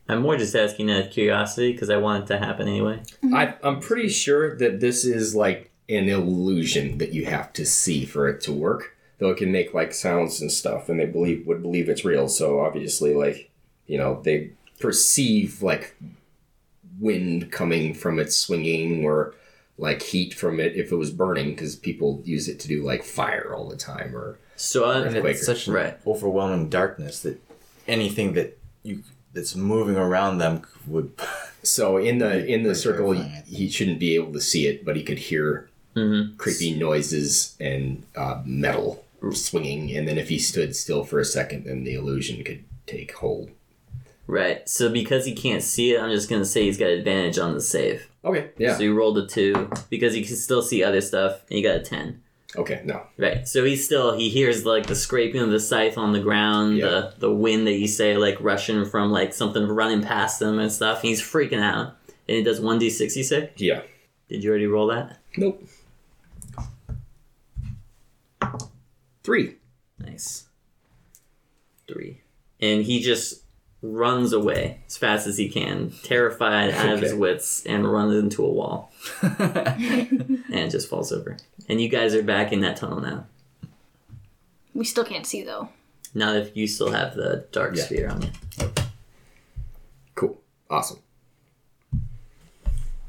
[0.08, 3.02] I'm more just asking out of curiosity because I want it to happen anyway.
[3.34, 8.06] I, I'm pretty sure that this is like an illusion that you have to see
[8.06, 8.96] for it to work.
[9.18, 12.30] Though it can make like sounds and stuff, and they believe would believe it's real.
[12.30, 13.50] So obviously, like
[13.86, 15.96] you know, they perceive like
[17.00, 19.34] wind coming from it swinging or
[19.78, 23.04] like heat from it if it was burning because people use it to do like
[23.04, 25.98] fire all the time or So uh, And it's such an Right.
[26.06, 27.42] overwhelming darkness that
[27.88, 31.14] anything that you that's moving around them would.
[31.64, 34.96] so in the in the circle he, he shouldn't be able to see it but
[34.96, 35.69] he could hear
[36.00, 36.38] mhm.
[36.38, 41.66] creepy noises and uh, metal swinging, and then if he stood still for a second,
[41.66, 43.52] then the illusion could take hold.
[44.28, 44.68] right.
[44.70, 47.62] So because he can't see it, I'm just gonna say he's got advantage on the
[47.62, 48.08] save.
[48.24, 48.76] Okay, yeah.
[48.78, 51.78] So you rolled a two because you can still see other stuff, and you got
[51.78, 52.22] a ten.
[52.56, 53.04] Okay, no.
[53.18, 53.48] Right.
[53.48, 56.88] So he's still he hears like the scraping of the scythe on the ground, Yeah.
[56.88, 60.72] the the wind that you say like rushing from like something running past him and
[60.72, 61.02] stuff.
[61.02, 61.96] He's freaking out,
[62.28, 63.16] and it does one d six.
[63.58, 63.82] Yeah.
[64.30, 65.18] Did you already roll that?
[65.38, 65.64] Nope.
[69.30, 69.58] Three.
[70.00, 70.48] Nice.
[71.88, 72.22] Three.
[72.60, 73.44] And he just
[73.84, 78.44] runs away as fast as he can, terrified out of his wits, and runs into
[78.44, 81.38] a wall and just falls over.
[81.68, 83.28] And you guys are back in that tunnel now.
[84.74, 85.70] We still can't see though.
[86.16, 87.84] Now that you still have the dark Yeah.
[87.84, 88.30] sphere on you.
[90.16, 90.42] Cool.
[90.72, 91.02] Awesome.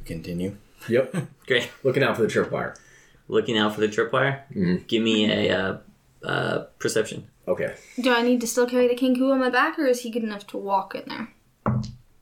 [0.04, 0.58] Continue.
[0.86, 1.14] Yep.
[1.46, 1.70] Great.
[1.82, 2.76] Looking out for the tripwire.
[3.26, 4.42] Looking out for the tripwire.
[4.54, 4.86] Mhm.
[4.86, 5.78] Give me a uh,
[6.24, 7.28] uh, perception.
[7.48, 7.74] Okay.
[8.00, 10.22] Do I need to still carry the Kenku on my back, or is he good
[10.22, 11.28] enough to walk in there?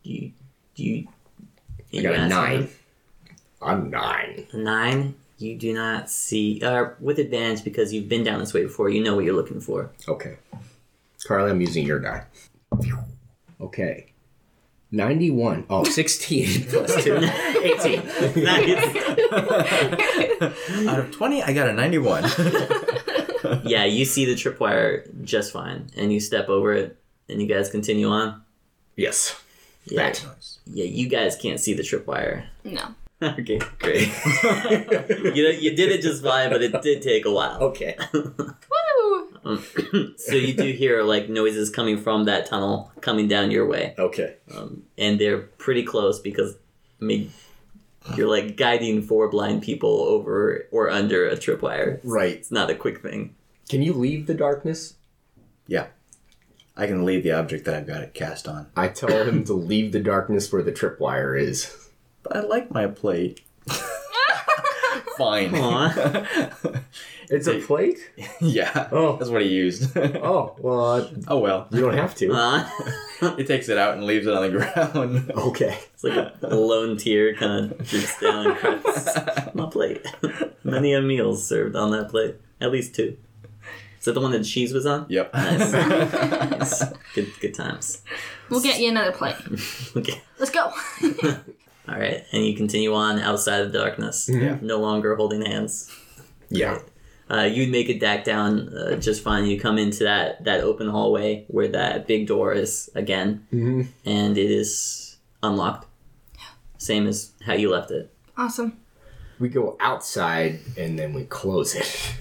[0.03, 0.33] You,
[0.77, 1.09] you.
[1.93, 2.69] I got a nine.
[3.61, 4.47] I'm nine.
[4.53, 5.15] A nine.
[5.39, 8.89] You do not see, uh, with advantage because you've been down this way before.
[8.89, 9.91] You know what you're looking for.
[10.09, 10.37] Okay.
[11.27, 12.25] Carly, I'm using your die.
[13.61, 14.13] Okay.
[14.91, 15.67] 91.
[15.69, 17.17] Oh, 16 plus 2.
[17.17, 18.03] 18.
[18.45, 18.97] nice.
[20.87, 22.23] Out of twenty, I got a ninety-one.
[23.65, 26.97] yeah, you see the tripwire just fine, and you step over it,
[27.29, 28.43] and you guys continue on.
[28.97, 29.41] Yes.
[29.87, 30.27] Yeah, Right.
[30.67, 32.47] yeah, you guys can't see the tripwire.
[32.65, 32.95] No.
[33.23, 34.09] okay, great.
[35.35, 37.59] you know, you did it just fine, but it did take a while.
[37.61, 37.97] Okay.
[38.13, 39.29] Woo!
[39.45, 39.65] Um,
[40.19, 44.37] so you do hear like noises coming from that tunnel coming down your way, Okay.
[44.55, 46.55] um, and they're pretty close because
[47.01, 47.33] I mean.
[48.17, 52.01] You're like guiding four blind people over or under a tripwire.
[52.03, 52.33] Right.
[52.37, 53.35] It's not a quick thing.
[53.69, 54.95] Can you leave the darkness?
[55.67, 55.87] yeah,
[56.77, 58.69] I can leave the object that I've got it cast on.
[58.77, 61.89] I tell him to leave the darkness where the tripwire is.
[62.23, 63.41] But I like my plate.
[65.19, 65.55] Fine.
[65.55, 66.53] Aw.
[67.31, 67.99] It's a plate?
[68.41, 68.89] yeah.
[68.93, 69.17] Oh.
[69.17, 69.97] That's what he used.
[69.97, 71.67] Oh, well, uh, oh well.
[71.71, 72.33] you don't have to.
[73.21, 75.33] Uh, He takes it out and leaves it on the ground.
[75.37, 75.77] Okay.
[75.93, 80.07] it's like a lone tear kind of droops down and cracks my plate.
[80.63, 82.37] Many a meals served on that plate.
[82.61, 83.17] At least two.
[83.99, 85.07] Is that the one that cheese was on?
[85.09, 85.35] Yep.
[85.35, 85.73] Nice.
[85.73, 86.85] nice.
[87.15, 88.03] Good, good times.
[88.49, 89.37] We'll get you another plate.
[89.97, 90.21] Okay.
[90.39, 90.73] Let's go.
[91.89, 94.29] All right, and you continue on outside of darkness.
[94.31, 94.59] Yeah.
[94.61, 95.91] No longer holding hands.
[96.51, 96.81] Yeah.
[97.31, 99.47] Uh, you'd make it back down uh, just fine.
[99.47, 103.83] You come into that that open hallway where that big door is again, Mm-hmm.
[104.05, 105.87] and it is unlocked.
[106.79, 108.13] Same as how you left it.
[108.37, 108.79] awesome.
[109.41, 112.15] We go outside and then we close it.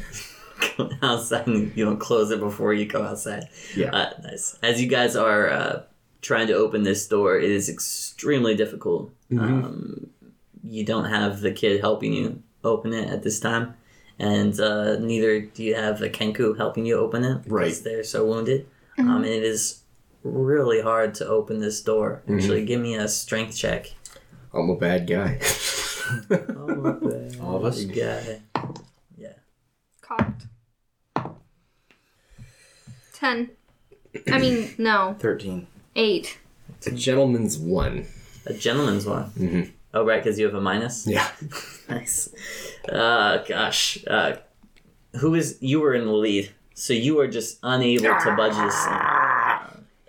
[1.01, 3.49] Outside and you don't close it before you go outside.
[3.75, 3.91] Yeah.
[3.95, 4.57] Uh, nice.
[4.63, 5.83] As you guys are uh,
[6.21, 9.11] trying to open this door, it is extremely difficult.
[9.31, 10.09] Um,
[10.63, 13.75] you don't have the kid helping you open it at this time,
[14.19, 17.81] and uh, neither do you have the Kenku helping you open it because Right.
[17.83, 18.67] they're so wounded.
[18.97, 19.81] Um, and it is
[20.23, 22.23] really hard to open this door.
[22.29, 23.93] Actually, give me a strength check.
[24.53, 25.39] I'm a bad guy.
[26.31, 27.01] Oh,
[27.41, 27.83] All of us?
[27.83, 28.39] Guy.
[30.01, 30.45] Cocked.
[33.17, 33.49] Ten.
[34.31, 35.15] I mean, no.
[35.19, 35.67] Thirteen.
[35.95, 36.37] Eight.
[36.77, 38.05] it's a gentleman's one.
[38.45, 39.31] A gentleman's one.
[39.31, 39.71] Mhm.
[39.93, 41.07] Oh, right, because you have a minus?
[41.07, 41.27] Yeah.
[41.89, 42.33] Nice.
[42.91, 43.97] Uh, gosh.
[44.05, 44.33] Uh,
[45.21, 48.85] who is you were in the lead, so you are just unable to budge this.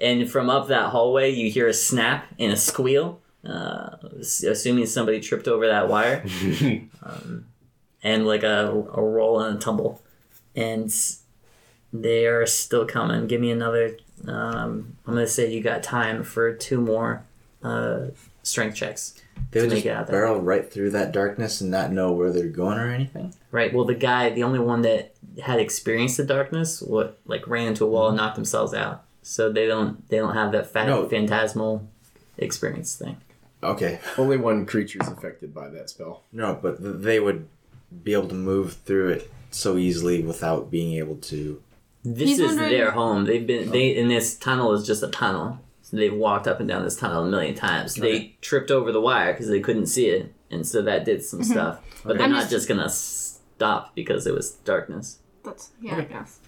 [0.01, 3.21] And from up that hallway, you hear a snap and a squeal.
[3.45, 3.91] Uh,
[4.21, 6.25] assuming somebody tripped over that wire,
[7.05, 7.47] um,
[8.03, 10.03] and like a, a roll and a tumble,
[10.57, 11.23] and s-
[11.93, 13.27] They are still coming.
[13.27, 13.97] Give me another.
[14.27, 17.25] Um, I'm gonna say you got time for two more
[17.63, 18.07] uh,
[18.43, 19.15] strength checks.
[19.53, 20.21] They would just it out there.
[20.21, 23.33] barrel right through that darkness and not know where they're going or anything.
[23.53, 23.73] Right.
[23.73, 27.85] Well, the guy, the only one that had experienced the darkness, what like ran into
[27.85, 29.05] a wall and knocked themselves out.
[29.23, 31.09] So they don't they don't have that fa- No.
[31.09, 31.89] phantasmal
[32.37, 33.17] experience thing.
[33.63, 34.01] Okay.
[34.17, 36.23] Only one creature is affected by that spell.
[36.33, 37.49] No, but they would
[38.05, 41.63] be able to move through it so easily without being able to.
[42.15, 43.25] This He's is wondering- their home.
[43.25, 44.01] They've been they oh.
[44.03, 45.59] and this tunnel is just a tunnel.
[45.83, 47.95] So they've walked up and down this tunnel a million times.
[47.95, 51.41] They tripped over the wire because they couldn't see it, and so that did some
[51.41, 51.51] mm-hmm.
[51.51, 51.81] stuff.
[52.05, 55.19] But they're I'm not just- just gonna stop because it was darkness.
[55.45, 56.41] That's yeah, I guess.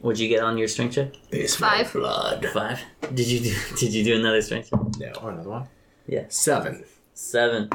[0.00, 1.14] What'd you get on your strength check?
[1.30, 1.92] It's Five.
[1.92, 2.46] blood.
[2.52, 2.80] Five.
[3.14, 3.54] Did you do?
[3.76, 4.78] Did you do another strength check?
[4.80, 5.28] Oh, No.
[5.28, 5.68] another one?
[6.06, 6.26] Yeah.
[6.28, 6.84] Seven.
[7.14, 7.70] Seven.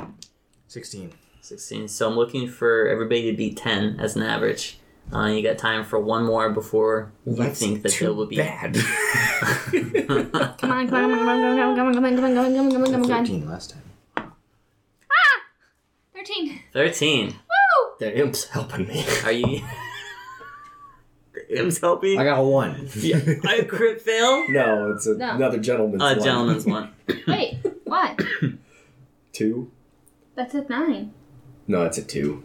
[0.68, 1.12] 16.
[1.42, 1.88] 16.
[1.88, 4.78] So I'm looking for everybody to beat 10 as an average.
[5.14, 8.28] Uh, you got time for one more before you That's think that too there will
[8.28, 8.38] be.
[8.38, 8.76] bad.
[8.76, 8.82] Come
[9.74, 12.36] on, come on, come on, come on, come on, come on, come on, come on,
[12.36, 13.26] come on, come on, come on, come on.
[13.26, 13.82] 13 last time.
[16.14, 16.60] Thirteen.
[16.72, 17.28] 13.
[17.30, 17.36] Woo!
[18.00, 19.04] the imp's helping me.
[19.26, 19.62] Are you.
[21.50, 22.20] Im's helping?
[22.20, 22.88] I got a one.
[22.96, 23.20] yeah.
[23.46, 24.46] I crit fail?
[24.50, 25.32] No, it's a, No.
[25.36, 26.12] another gentleman's one.
[26.12, 26.24] A one.
[26.24, 26.94] gentleman's one.
[27.28, 28.22] Wait, what?
[29.34, 29.72] Two?
[30.36, 31.12] That's at nine.
[31.68, 32.44] No, it's a two.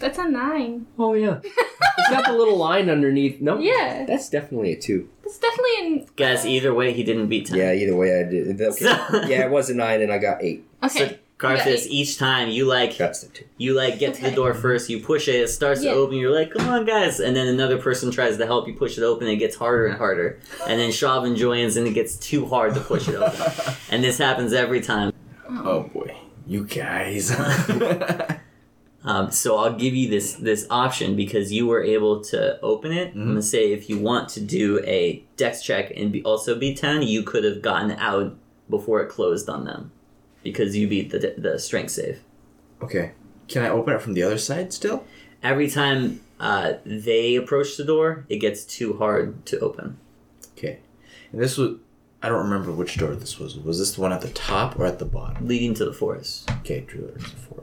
[0.00, 0.86] That's a nine.
[0.98, 1.40] Oh yeah.
[1.44, 3.40] it's got the little line underneath.
[3.40, 3.58] No.
[3.58, 4.04] Yeah.
[4.06, 5.08] That's definitely a two.
[5.22, 6.06] That's definitely in.
[6.16, 7.56] Guys, either way, he didn't beat 10.
[7.58, 8.60] Yeah, either way I did.
[8.60, 8.84] Okay.
[9.28, 10.66] yeah, it was a nine and I got eight.
[10.88, 11.18] So, Okay.
[11.56, 13.44] Carthus, each time you like That's the two.
[13.56, 14.36] you like get to the Okay.
[14.36, 15.92] door first, you push it, it starts Yeah.
[15.92, 18.74] to open, you're like, come on guys, and then another person tries to help you
[18.74, 20.38] push it open, it gets harder and harder.
[20.68, 23.74] And then Shav joins and it gets too hard to push it open.
[23.90, 25.12] and this happens every time.
[25.48, 26.14] Oh, oh boy.
[26.46, 27.30] You guys.
[29.02, 33.14] Um, so I'll give you this this option because you were able to open it.
[33.14, 36.76] I'm gonna say if you want to do a dex check and be, also beat
[36.76, 38.36] ten, you could have gotten out
[38.68, 39.90] before it closed on them
[40.42, 42.20] because you beat the the strength save.
[42.82, 43.12] okay.
[43.48, 45.04] Can I open it from the other side still?
[45.42, 49.98] Every time uh, they approach the door, it gets too hard to open.
[50.56, 50.78] Okay.
[51.32, 51.78] And this was.
[52.22, 53.56] I don't remember which door this was.
[53.58, 55.48] Was this the one at the top or at the bottom?
[55.48, 56.48] leading to the forest.
[56.60, 57.59] Okay, Drillers the Forest.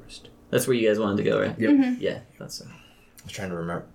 [0.50, 1.58] That's where you guys wanted to go, right?
[1.60, 1.98] Yep.
[2.00, 2.68] Yeah, that's it.
[2.68, 3.86] I was trying to remember.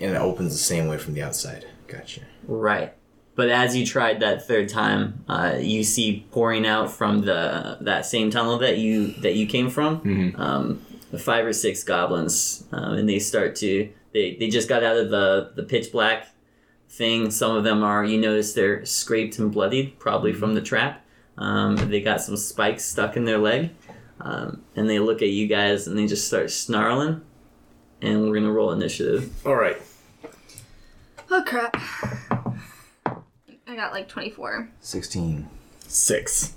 [0.00, 1.66] And it opens the same way from the outside.
[1.86, 2.22] Gotcha.
[2.46, 2.92] Right.
[3.36, 8.06] But as you tried that third time, uh, you see pouring out from the that
[8.06, 10.38] same tunnel that you that you came from, Mhm.
[10.38, 10.82] um,
[11.18, 15.10] five or six goblins, um, and they start to they, they just got out of
[15.10, 16.28] the the pitch black
[16.88, 17.30] thing.
[17.32, 21.04] Some of them are you notice they're scraped and bloodied, probably from the trap.
[21.36, 23.70] Um, they got some spikes stuck in their leg,
[24.24, 27.20] um, and they look at you guys and they just start snarling.
[28.02, 29.32] And we're gonna roll initiative.
[29.46, 29.76] All right.
[31.30, 31.76] Oh crap.
[33.66, 34.70] I got like 24.
[34.80, 35.48] 16.
[35.86, 36.54] Six.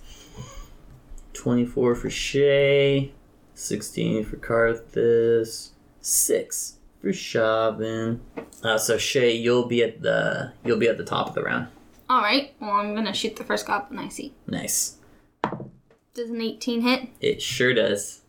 [1.33, 3.13] 24 for Shay,
[3.53, 5.69] 16 for Carthus,
[6.01, 8.19] 6 for Shavin.
[8.63, 11.67] Uh, so Shay, you'll be at the you'll be at the top of the round.
[12.09, 14.33] Alright, well, I'm gonna shoot the first goblin I see.
[14.47, 14.97] Nice.
[16.17, 17.09] Does an 18 hit?
[17.21, 18.21] It sure does.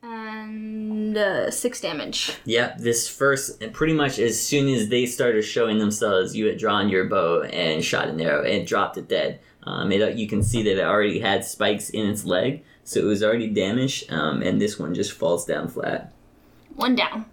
[0.00, 2.36] And uh, 6 damage.
[2.44, 6.56] Yep, this first, and pretty much as soon as they started showing themselves, you had
[6.56, 9.40] drawn your bow and shot an arrow and dropped it dead.
[9.64, 13.06] Um, it, you can see that it already had spikes in its leg, so it
[13.06, 16.12] was already damaged, um, and this one just falls down flat.
[16.76, 17.26] One down.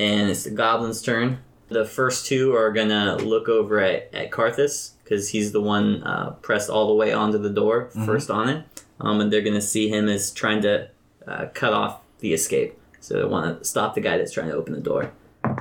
[0.00, 1.38] and it's the goblin's turn.
[1.68, 6.30] The first two are gonna look over at, at Carthus because he's the one uh,
[6.42, 9.88] pressed all the way onto the door first on it, um, and they're gonna see
[9.88, 10.88] him as trying to
[11.26, 12.78] uh, cut off the escape.
[13.00, 15.12] So they want to stop the guy that's trying to open the door.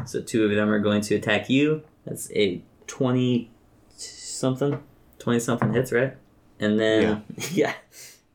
[0.05, 1.83] So two of them are going to attack you.
[2.05, 3.51] That's a twenty
[3.95, 4.81] something,
[5.19, 6.17] twenty something hits, right?
[6.59, 7.73] And then yeah,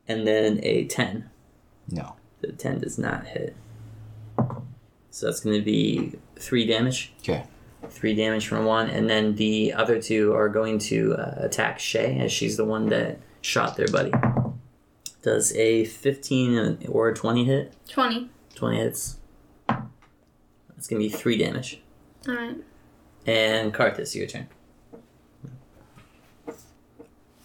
[0.09, 1.31] and then a ten.
[1.91, 2.17] No.
[2.41, 3.57] The 10 does not hit.
[5.11, 7.13] So that's going to be 3 damage.
[7.21, 7.45] Okay.
[7.89, 8.89] 3 damage from one.
[8.89, 12.89] And then the other two are going to uh, attack Shay, as she's the one
[12.89, 14.13] that shot their buddy.
[15.23, 17.75] Does a 15 or a 20 hit?
[17.89, 18.31] 20.
[18.55, 19.19] 20 hits.
[19.69, 21.81] That's going to be 3 damage.
[22.29, 22.57] Alright.
[23.27, 24.49] And Carthus, your turn.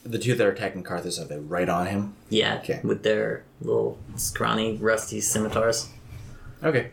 [0.03, 2.15] The two that are attacking Carthus, are they right on him?
[2.29, 2.79] Yeah, Okay.
[2.83, 5.89] with their little scrawny, rusty scimitars.
[6.63, 6.91] Okay.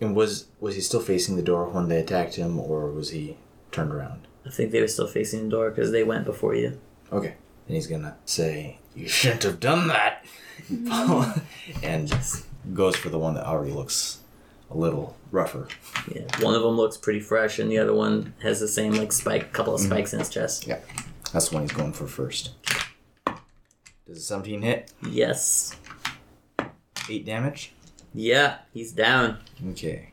[0.00, 3.36] And was was he still facing the door when they attacked him, or was he
[3.70, 4.26] turned around?
[4.46, 6.80] I think they were still facing the door because they went before you.
[7.12, 7.34] Okay.
[7.66, 10.24] and he's gonna say, "You shouldn't have done that,"
[11.82, 12.12] and
[12.72, 14.20] goes for the one that already looks
[14.70, 15.68] a little rougher.
[16.12, 19.12] Yeah, one of them looks pretty fresh, and the other one has the same like
[19.12, 19.90] spike, couple of mm-hmm.
[19.90, 20.66] spikes in his chest.
[20.66, 20.78] Yeah,
[21.32, 22.50] that's the one he's going for first.
[24.06, 24.92] Does a 17 hit?
[25.08, 25.76] Yes.
[27.08, 27.72] Eight damage.
[28.14, 29.38] Yeah, he's down.
[29.70, 30.12] Okay,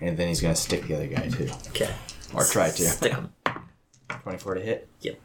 [0.00, 1.90] and then he's gonna stick the other guy too, Okay.
[2.34, 2.82] or try to.
[2.84, 3.32] Stick him.
[4.22, 4.88] 24 to hit.
[5.02, 5.20] Yep.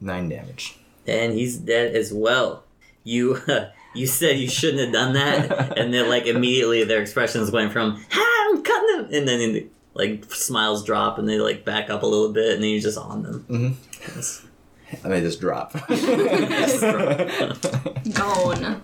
[0.00, 0.78] Nine damage.
[1.06, 2.64] And he's dead as well.
[3.04, 3.40] You
[3.94, 8.04] you said you shouldn't have done that, and then like immediately their expressions went from
[8.12, 12.06] "Ah, I'm cutting them," and then like smiles drop, and they like back up a
[12.06, 13.46] little bit, and then you're just on them.
[13.48, 14.46] Mm-hmm.
[15.04, 15.72] And they just drop.
[18.14, 18.82] Gone.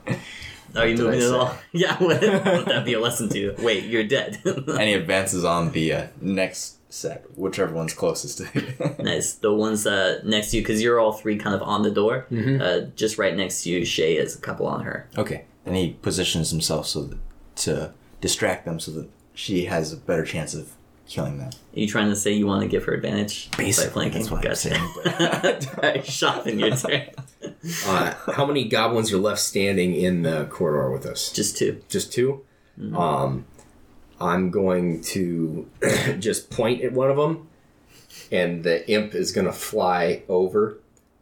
[0.76, 1.56] Are you What did moving at all?
[1.72, 3.54] Yeah, would would that be a lesson to you?
[3.58, 4.38] Wait, you're dead.
[4.44, 9.04] and he advances on the uh, next set, whichever one's closest to you.
[9.04, 9.34] nice.
[9.34, 12.26] The ones uh, next to you, because you're all three kind of on the door.
[12.30, 15.08] Uh, just right next to you, Shay is a couple on her.
[15.18, 15.44] okay.
[15.66, 17.18] And he positions himself so that,
[17.56, 20.72] to distract them so that she has a better chance of
[21.06, 21.50] killing them.
[21.50, 24.20] Are you trying to say you want to give her advantage by flanking?
[24.20, 24.90] that's what I'm saying.
[25.02, 27.02] But Alright, Shopping your turn.
[27.86, 31.32] Uh, how many goblins are left standing in the corridor with us?
[31.32, 31.80] Just two.
[31.88, 32.42] Just 2
[32.94, 33.46] Um,
[34.20, 35.68] I'm going to
[36.18, 37.48] just point at one of them,
[38.30, 40.78] and the imp is going to fly over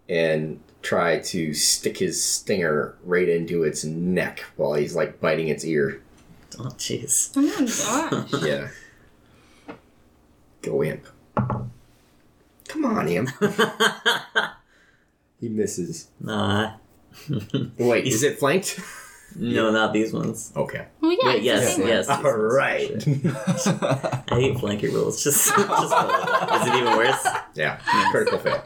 [0.09, 5.65] and try to stick his stinger right into its neck while he's like biting its
[5.65, 6.03] ear.
[6.59, 7.33] Oh, jeez.
[7.37, 8.43] Oh my gosh.
[8.45, 8.69] Yeah.
[10.63, 11.05] Go imp.
[12.69, 13.31] Come on, imp.
[15.41, 16.09] he misses.
[16.21, 16.75] Nah.
[17.79, 18.81] Wait, is it flanked?
[19.35, 20.53] No, not these ones.
[20.55, 20.87] Okay.
[21.01, 21.27] Well, yeah.
[21.27, 22.09] Wait, it's the yes, same yes.
[22.09, 22.91] All right.
[24.31, 25.25] I hate flanky rules.
[25.25, 27.27] Just, just is it even worse?
[27.55, 27.79] yeah.
[28.11, 28.63] Critical fail.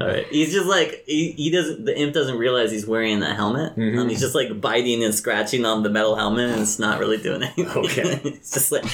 [0.00, 0.26] All right.
[0.28, 1.84] He's just like he, he doesn't.
[1.84, 3.76] The imp doesn't realize he's wearing that helmet.
[3.76, 3.98] Mhm.
[3.98, 7.18] Um, he's just like biting and scratching on the metal helmet, and it's not really
[7.18, 7.68] doing anything.
[7.68, 8.20] Okay.
[8.24, 8.84] it's just like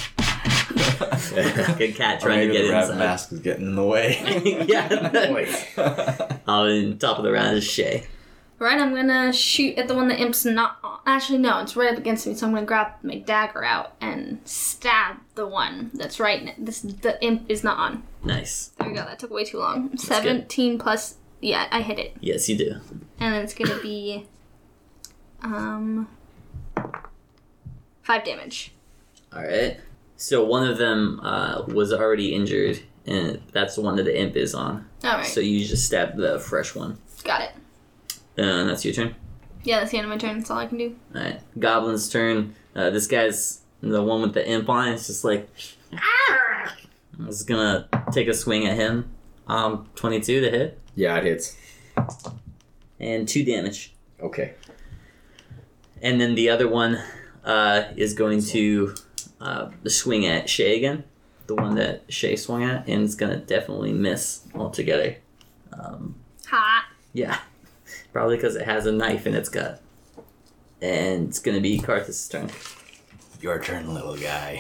[1.70, 2.99] like a cat trying to get the rat inside.
[2.99, 4.18] mask is getting in the way.
[4.68, 5.32] yeah.
[5.32, 5.49] Wait.
[6.46, 8.07] And top of the round is Shay.
[8.61, 10.78] Right, I'm gonna shoot at the one that imp's not.
[10.82, 10.99] on.
[11.07, 14.40] Actually, no, it's right up against me, so I'm gonna grab my dagger out and
[14.44, 16.44] stab the one that's right.
[16.44, 18.03] ne- This the imp is not on.
[18.24, 18.72] Nice.
[18.78, 19.05] There we go.
[19.05, 19.96] That took way too long.
[19.96, 21.14] Seventeen plus.
[21.40, 22.72] Yeah, I hit it, Yes, you do.
[23.20, 24.26] and then it's gonna be,
[25.42, 26.09] um,
[28.03, 28.72] five damage.
[29.32, 29.78] All right.
[30.21, 34.37] So one of them uh, was already injured, and that's the one that the imp
[34.37, 34.87] is on.
[35.05, 37.53] All right, So you just stab the fresh one, got it.
[38.37, 39.14] and that's your turn.
[39.62, 40.39] Yeah, that's the end of my turn.
[40.39, 40.97] That's all I can do.
[41.14, 41.41] All right.
[41.59, 42.55] Goblin's turn.
[42.75, 44.89] Uh, this guy's the one with the imp on.
[44.89, 45.49] It's just like,
[45.93, 46.69] "Arr!"
[47.21, 49.11] I was gonna take a swing at him.
[49.47, 51.57] Um, twenty-two to hit, Yeah, it hits.
[53.01, 53.95] and two damage.
[54.21, 54.55] Okay.
[56.03, 57.01] And then the other one
[57.45, 58.95] uh, is going to
[59.41, 61.05] uh, the swing at Shay again,
[61.47, 65.16] the one that Shay swung at, and it's gonna definitely miss altogether.
[65.72, 66.16] Um,
[66.47, 66.89] Ha!
[67.12, 67.39] yeah,
[68.12, 69.82] probably because it has a knife in its gut.
[70.80, 72.51] And it's gonna be Carthus' turn.
[73.41, 74.59] Your turn, little guy.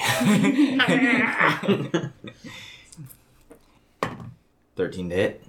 [4.76, 5.44] 13 to hit.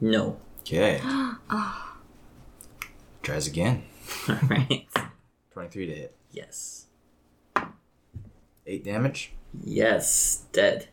[0.00, 0.38] no.
[0.60, 1.00] Okay.
[3.22, 3.84] Tries again.
[4.28, 4.86] All right.
[5.52, 6.16] 23 to hit.
[6.32, 6.85] Yes.
[8.66, 9.32] 8 damage.
[9.62, 10.44] Yes.
[10.52, 10.88] Dead.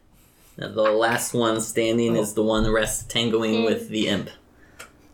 [0.58, 2.36] Now, the last one standing is oh.
[2.36, 3.66] the one rest tangoing hmm.
[3.66, 4.30] with the imp.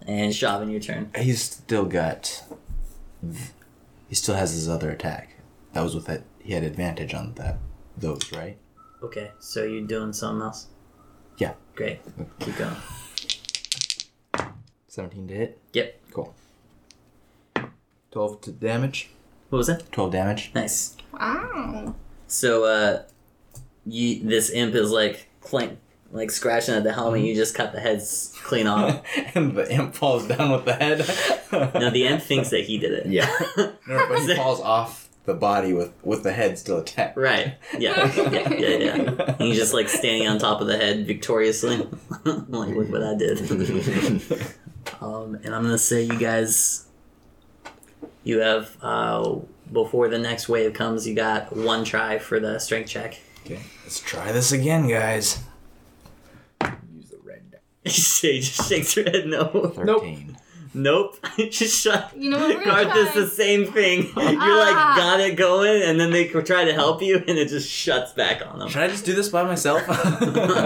[0.05, 1.11] And Shavin, your turn.
[1.15, 2.43] He's still got.
[4.07, 5.35] He still has his other attack.
[5.73, 6.23] That was with it.
[6.41, 7.59] He had advantage on that.
[7.97, 8.57] Those, right?
[9.03, 10.67] Okay, so you're doing something else?
[11.37, 11.53] Yeah.
[11.75, 11.99] Great.
[12.39, 12.75] Keep going.
[14.87, 15.59] 17 to hit.
[15.73, 16.01] Yep.
[16.11, 16.35] Cool.
[18.11, 19.09] 12 to damage.
[19.49, 19.91] What was that?
[19.91, 20.51] 12 damage.
[20.55, 20.97] Nice.
[21.13, 21.95] Wow.
[22.29, 23.03] So, uh,
[23.85, 25.79] you this imp is like clank,
[26.11, 27.21] like scratching at the helmet.
[27.21, 29.03] You just cut the heads clean off.
[29.35, 30.99] and the imp falls down with the head.
[31.73, 33.07] now the imp thinks that he did it.
[33.07, 33.29] Yeah.
[33.87, 37.17] No, but he falls off the body with, with the head still attached.
[37.17, 37.55] Right.
[37.75, 38.13] Yeah.
[38.15, 38.53] Yeah.
[38.53, 38.67] Yeah.
[38.67, 38.93] Yeah.
[38.93, 41.77] And he's just like standing on top of the head victoriously.
[42.23, 43.39] like, look what I did.
[45.01, 46.85] Um, and I'm gonna say you guys,
[48.23, 49.37] you have uh,
[49.71, 53.19] before the next wave comes, you got one try for the strength check.
[53.45, 55.39] Okay, let's try this again, guys.
[56.93, 57.51] Use the red.
[57.51, 57.57] die.
[57.85, 59.71] just shakes her head no.
[59.75, 60.37] 13.
[60.71, 61.15] Nope.
[61.49, 62.11] just shut.
[62.15, 62.57] You know what?
[62.57, 64.03] We're Garth is the same thing.
[64.15, 64.93] You're like Ah.
[64.95, 68.45] got it going, and then they try to help you, and it just shuts back
[68.45, 68.69] on them.
[68.69, 69.81] Should I just do this by myself?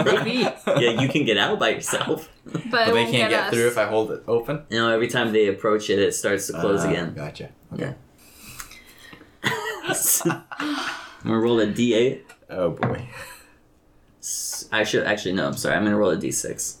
[0.04, 0.40] Maybe.
[0.66, 2.28] Yeah, you can get out by yourself.
[2.44, 3.54] But, it But they won't can't get us.
[3.54, 4.64] through if I hold it open.
[4.68, 7.14] You know, every time they approach it, it starts to close Uh, again.
[7.14, 7.48] Gotcha.
[7.72, 7.94] Okay.
[10.24, 10.42] I'm
[11.24, 12.20] gonna roll a d8.
[12.50, 13.08] Oh boy.
[14.20, 15.46] S- I should actually no.
[15.46, 15.76] I'm sorry.
[15.76, 16.76] I'm gonna roll a d6.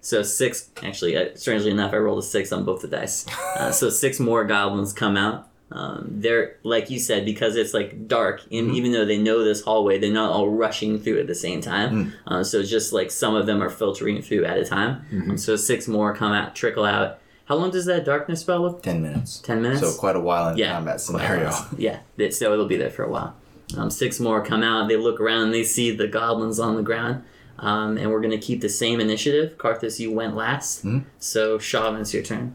[0.00, 0.70] So six.
[0.82, 3.26] Actually, uh, strangely enough, I rolled a six on both the dice.
[3.56, 5.48] Uh, so six more goblins come out.
[5.72, 9.62] Um, they're like you said because it's like dark, and even though they know this
[9.62, 12.12] hallway, they're not all rushing through at the same time.
[12.26, 15.06] Uh, so it's just like some of them are filtering through at a time.
[15.30, 17.18] Um, so six more come out, trickle out.
[17.46, 18.82] How long does that darkness spell look?
[18.82, 19.38] Ten minutes.
[19.38, 19.80] Ten minutes.
[19.80, 20.72] So quite a while in Yeah.
[20.74, 21.50] combat scenario.
[21.78, 23.34] Yeah, so it'll be there for a while.
[23.76, 24.88] Um, six more come out.
[24.88, 25.50] They look around.
[25.52, 27.22] They see the goblins on the ground.
[27.58, 29.56] Um, and we're gonna keep the same initiative.
[29.58, 30.84] Carthus, you went last.
[30.84, 31.04] Mhm.
[31.18, 32.54] So Shavin, it's your turn.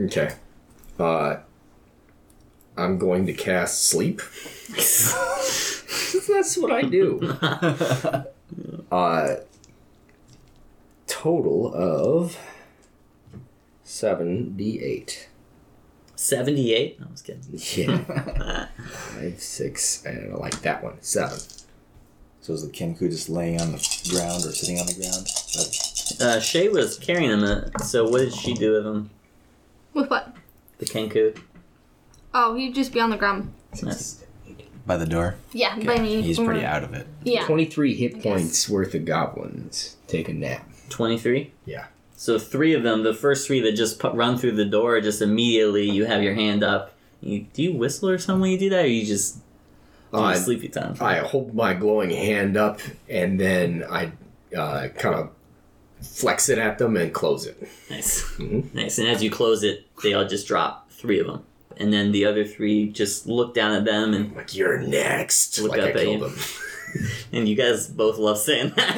[0.00, 0.30] Okay.
[0.98, 1.36] Uh,
[2.76, 4.22] I'm going to cast sleep.
[6.28, 7.36] That's what I do.
[8.90, 9.34] Uh,
[11.06, 12.38] total of
[13.88, 15.28] seven d eight.
[16.16, 16.98] Seventy-eight.
[16.98, 17.44] No, I was kidding.
[17.76, 18.66] Yeah.
[18.88, 21.00] Five, six, and I like that one.
[21.00, 21.38] Seven.
[22.40, 25.26] So is the Kenku just laying on the ground or sitting on the ground?
[25.54, 27.44] That's- Uh, Shay was carrying him.
[27.44, 29.10] uh, So what did she do with him?
[29.94, 30.34] With what?
[30.78, 31.38] The Kenku.
[32.34, 33.52] Oh, he'd just be on the ground.
[33.82, 34.24] Nice.
[34.86, 35.36] By the door.
[35.52, 36.22] Yeah, by me.
[36.22, 37.06] He's pretty out of it.
[37.22, 37.44] Yeah.
[37.46, 39.96] 23 hit points worth of goblins.
[40.08, 40.68] Take a nap.
[40.88, 41.52] Twenty-three.
[41.66, 41.86] Yeah.
[42.20, 45.22] So three of them, the first three that just pu- run through the door, just
[45.22, 46.92] immediately you have your hand up.
[47.20, 49.36] You, do you whistle or something when you do that, or you just
[50.12, 50.96] do Uh, sleepy time?
[51.00, 54.10] I hold my glowing hand up and then I
[54.56, 55.30] uh, kind of
[56.02, 57.56] flex it at them and close it.
[57.88, 58.24] Nice.
[58.36, 58.74] Mhm.
[58.74, 58.98] Nice.
[58.98, 61.44] And as you close it, they all just drop three of them.
[61.76, 65.60] And then the other three just look down at them, and, Like, you're next.
[65.60, 66.28] Look like up I at killed you.
[66.28, 66.38] them.
[67.32, 68.96] and you guys both love saying that.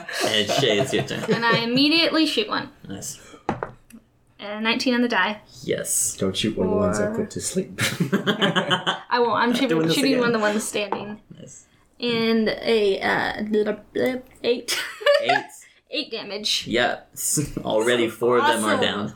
[0.26, 1.24] and Shay, it's your turn.
[1.32, 2.70] And I immediately shoot one.
[2.88, 3.20] Nice.
[3.48, 5.40] Uh, 19 on the die.
[5.62, 6.16] Yes.
[6.18, 7.80] Don't shoot one of the ones I put to sleep.
[8.12, 9.32] I won't.
[9.40, 10.20] I'm shooting, this shooting again.
[10.20, 11.20] one of the ones standing.
[11.38, 11.66] nice.
[12.00, 14.78] And a uh, little- uh, eight.
[15.22, 15.44] Eight.
[15.90, 16.66] eight damage.
[16.66, 17.10] Yep.
[17.64, 19.14] Already four of them are down.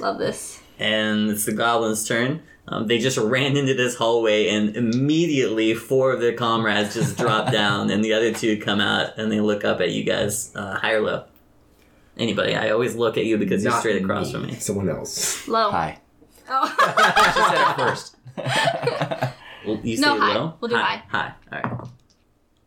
[0.00, 0.60] Love this.
[0.78, 2.42] and it's the goblin's turn.
[2.68, 7.52] Um, they just ran into this hallway, and immediately four of their comrades just drop
[7.60, 10.74] down, and the other two come out and they look up at you guys, uh,
[10.76, 11.24] high or low.
[12.18, 12.54] Anybody?
[12.56, 14.54] I always look at you because you're Not straight across from me.
[14.54, 15.46] Someone else.
[15.46, 15.70] Low.
[15.70, 15.98] Hi.
[16.48, 16.66] Oh.
[17.34, 19.32] She said it first.
[19.82, 20.34] You say No, high.
[20.34, 20.54] low.
[20.60, 21.02] We'll do High.
[21.08, 21.32] Hi.
[21.52, 21.88] All right.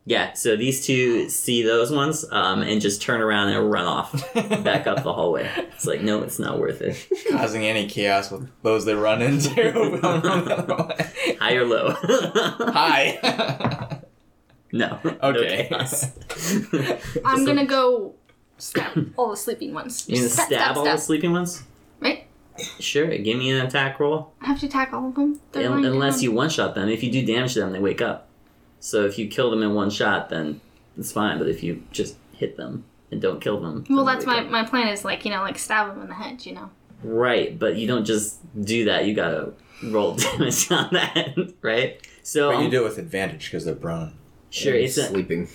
[0.09, 0.33] Yeah.
[0.33, 4.11] So these two see those ones um, and just turn around and run off
[4.63, 5.47] back up the hallway.
[5.75, 6.97] It's like, no, it's not worth it.
[7.29, 9.51] Causing any chaos with those they run into.
[11.39, 11.91] High or low?
[12.73, 13.99] Hi.
[14.71, 14.99] no.
[15.21, 15.67] Okay.
[15.69, 16.05] No chaos.
[17.23, 18.15] I'm gonna go
[18.57, 20.09] stab all the sleeping ones.
[20.09, 20.97] You gonna Stab, stab, stab, all stab.
[20.97, 21.63] the sleeping ones?
[21.99, 22.25] Right?
[22.79, 23.07] Sure.
[23.15, 24.33] Give me an attack roll.
[24.41, 25.39] I have to attack all of them.
[25.51, 26.23] They're Un- unless down.
[26.23, 26.89] you one shot them.
[26.89, 28.25] If you do damage to them, they wake up.
[28.79, 30.61] So if you kill them in one shot, then
[30.97, 31.37] it's fine.
[31.37, 34.49] But if you just hit them and don't kill them, Well, that's my, up.
[34.49, 36.69] my plan is like, you know, like stab them in the head, you know?
[37.03, 37.57] right.
[37.57, 39.05] But you don't just do that.
[39.05, 39.53] You gotta
[39.83, 42.05] roll damage on that, right?
[42.23, 44.13] So But you um, do it with advantage because they're prone.
[44.49, 45.47] sure, it's a sleeping.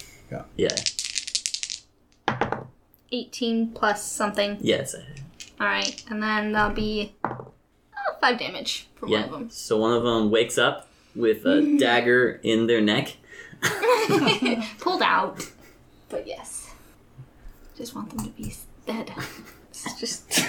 [0.56, 0.74] yeah,
[3.12, 4.58] 18 plus something.
[4.60, 4.94] Yes.
[5.60, 7.52] Alright, and then that'll be oh,
[8.20, 9.32] 5 damage for one of yeah.
[9.32, 9.50] them.
[9.50, 13.16] So one of them wakes up with a dagger in their neck.
[14.80, 15.46] Pulled out.
[16.08, 16.70] But yes.
[17.76, 18.54] Just want them to be
[18.86, 19.12] dead.
[19.70, 20.32] It's just.
[20.32, 20.42] So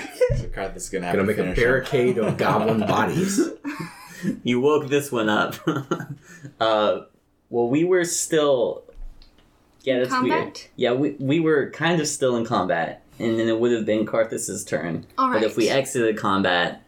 [0.50, 3.50] Karth is gonna have Gonna make a barricade of goblin bodies.
[4.44, 5.56] You woke this one up.
[6.60, 7.02] uh,
[7.50, 8.84] well, we were still.
[9.84, 10.62] Yeah, that's weird.
[10.78, 14.06] Yeah, we, we were kind of still in combat, and then it would have been
[14.08, 15.06] Carthus's turn.
[15.20, 15.42] Alright.
[15.42, 16.82] But if we exited combat,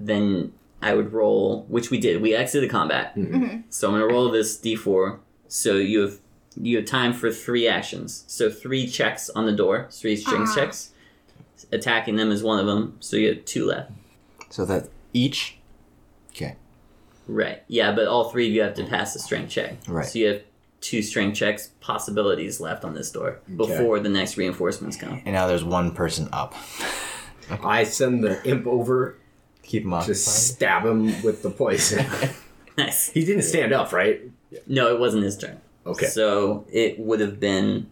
[0.00, 0.52] then
[0.86, 2.22] I would roll, which we did.
[2.22, 3.64] We exited the combat, Mhm.
[3.70, 5.18] so I'm gonna roll this d4.
[5.48, 6.18] So you have
[6.58, 8.24] you have time for three actions.
[8.28, 10.54] So three checks on the door, three strength Ah.
[10.54, 10.90] checks.
[11.72, 12.96] Attacking them is one of them.
[13.00, 13.90] So you have two left.
[14.50, 15.58] So that each.
[16.30, 16.56] Okay.
[17.28, 17.62] Right.
[17.68, 19.74] Yeah, but all three of you have to pass a strength check.
[19.88, 20.06] Right.
[20.06, 20.42] So you have
[20.80, 25.20] two strength checks possibilities left on this door before the next reinforcements come.
[25.26, 26.54] And now there's one person up.
[27.62, 29.18] I send the imp over
[29.66, 30.16] Keep him to occupied.
[30.16, 32.04] stab him with the poison.
[32.78, 33.08] Nice.
[33.08, 34.20] he didn't stand up, right?
[34.66, 35.62] No, it wasn't his turn.
[35.86, 36.04] Okay.
[36.08, 37.90] So it would have been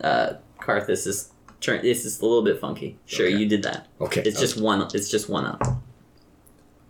[0.00, 1.80] uh, Carthus's turn.
[1.84, 2.98] It's just a little bit funky.
[3.06, 3.36] Sure, Okay.
[3.36, 3.86] you did that.
[4.00, 4.22] Okay.
[4.22, 4.80] It's just one.
[4.94, 5.62] It's just one up.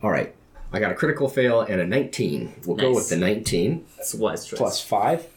[0.01, 0.33] All right.
[0.73, 2.61] I got a critical fail and a 19.
[2.65, 2.95] We'll go Nice.
[2.95, 4.57] with the 19 That's a wise choice.
[4.57, 5.27] plus 5.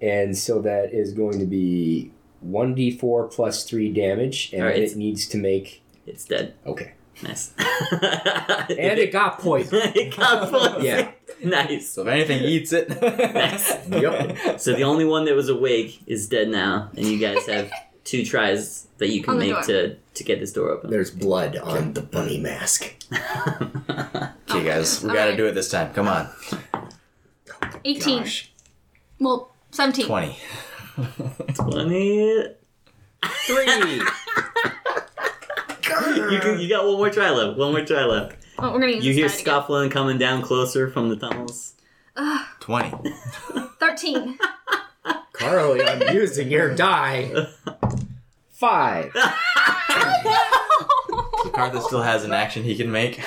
[0.00, 2.10] And so that is going to be
[2.42, 4.50] 1d4 plus 3 damage.
[4.54, 4.78] And All right.
[4.78, 5.82] it needs to make.
[6.06, 6.54] It's dead.
[6.66, 6.94] Okay.
[7.22, 7.52] Nice.
[8.68, 9.80] And it got poison.
[9.94, 10.82] it got poisoned.
[10.84, 11.10] Yeah.
[11.42, 11.90] Nice.
[11.90, 12.88] So if anything eats it.
[13.00, 13.72] Nice.
[13.88, 14.60] Yep.
[14.60, 17.70] So the only one that was awake is dead now, and you guys have
[18.04, 19.62] two tries that you can On the make door.
[19.64, 20.90] to to get this door open.
[20.90, 22.94] There's blood on the bunny mask.
[23.12, 25.36] Okay, guys, we gotta Alright.
[25.36, 25.92] do it this time.
[25.92, 26.28] Come on.
[27.84, 28.18] 18.
[28.20, 28.52] Gosh.
[29.20, 30.06] Well, 17.
[30.06, 30.38] 20.
[31.54, 32.46] Twenty.
[33.46, 34.00] Three.
[36.32, 37.58] You can, you got one more try left.
[37.58, 38.36] One more try left.
[38.58, 39.44] Oh, we're gonna use You hear die again.
[39.44, 41.74] scuffling coming down closer from the tunnels.
[42.60, 43.10] 20.
[43.80, 44.38] 13.
[45.32, 47.46] Carly, I'm using your die.
[48.52, 49.12] Five.
[49.14, 49.20] So
[51.50, 53.20] Carthus still has an action he can make.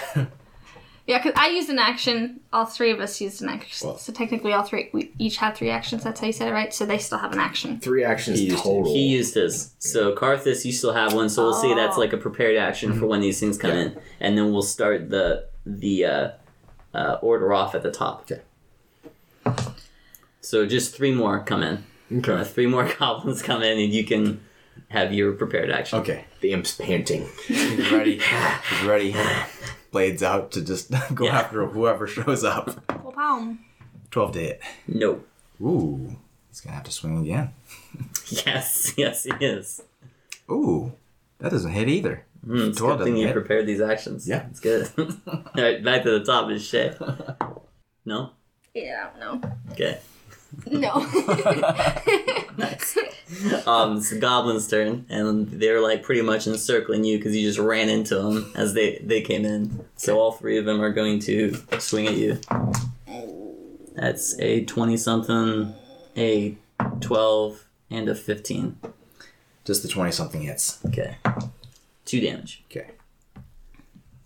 [1.08, 2.42] Yeah, because I used an action.
[2.52, 3.88] All three of us used an action.
[3.88, 6.04] Well- so technically, all three, we each have three actions.
[6.04, 6.74] That's how you said it, right?
[6.74, 7.80] So they still have an action.
[7.80, 8.94] Three actions He used total.
[8.94, 9.72] He used his.
[9.80, 11.30] So Carthus, you still have one.
[11.30, 11.74] So we'll see.
[11.74, 12.02] that's Oh.
[12.02, 13.78] like a prepared action for when these things come Yeah.
[13.84, 16.30] in, and then we'll start the the uh,
[16.94, 18.30] uh, order off at the top.
[18.30, 18.42] Okay.
[20.42, 21.84] So just three more come in.
[22.12, 22.44] Uh, okay.
[22.50, 24.42] three more goblins come in, and you can
[24.90, 26.00] have your prepared action.
[26.00, 26.26] Okay.
[26.42, 27.28] The imp's panting.
[27.48, 28.20] He's ready.
[28.20, 29.16] He's ready.
[29.92, 31.40] Blades out to just go Yeah.
[31.40, 32.82] after whoever shows up.
[33.04, 33.60] Well, palm.
[34.12, 34.62] 12 to hit.
[34.88, 35.22] No.
[35.62, 36.16] Ooh.
[36.50, 37.54] He's gonna have to swing again.
[38.46, 39.82] Yes, yes, he is.
[40.52, 40.92] Ooh.
[41.40, 42.26] That doesn't hit either.
[42.46, 43.34] Mm, it's 12 good thing doesn't you hit.
[43.34, 44.28] prepared these actions.
[44.28, 44.46] Yeah.
[44.50, 44.90] it's good.
[45.28, 46.94] All right, back to the top is Shay.
[48.06, 48.32] No.
[48.74, 49.42] Yeah, no.
[49.72, 50.00] Okay.
[50.70, 50.94] No.
[53.68, 57.60] Um, it's the goblin's turn, and they're like pretty much encircling you because you just
[57.60, 59.86] ran into them as they they came in.
[59.98, 62.40] So all three of them are going to swing at you.
[63.96, 65.74] That's a twenty something,
[66.16, 66.56] a
[67.02, 68.78] twelve, and a fifteen.
[69.66, 70.80] Just the 20 something hits.
[70.86, 71.18] Okay,
[72.06, 72.64] two damage.
[72.72, 72.92] Okay.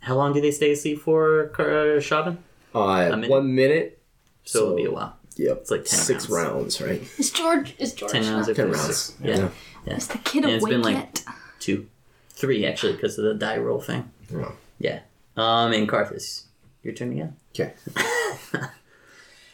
[0.02, 2.38] How long do they stay asleep for, Car- uh, Shavin?
[2.76, 3.30] Uh, minute.
[3.30, 4.00] one minute.
[4.44, 5.18] So, it'll be a while.
[5.38, 5.58] Yep.
[5.62, 6.80] It's like 10 six rounds.
[6.80, 7.02] rounds, right?
[7.20, 7.76] is George?
[7.80, 8.12] Is George?
[8.12, 8.48] Ten rounds.
[8.50, 8.82] if Ten rounds.
[8.98, 9.18] six.
[9.22, 9.50] Yeah.
[9.86, 11.24] yeah, Is the kid And It's been like- yet?
[11.60, 11.88] two,
[12.30, 14.12] three actually because of the die roll thing.
[14.30, 14.52] Yeah.
[14.80, 15.00] Yeah.
[15.38, 16.44] Um, and Carthus,
[16.84, 17.36] your turn again.
[17.56, 17.74] Okay.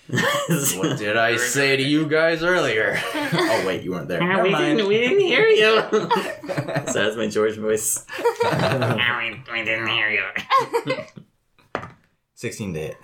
[0.09, 2.97] What did I say to you guys earlier?
[3.13, 4.21] oh, wait, you weren't there.
[4.21, 5.81] Never we, didn't, we didn't hear you.
[5.91, 8.05] so that's my George voice.
[8.41, 11.83] we, we didn't hear you.
[12.35, 12.97] 16 to hit.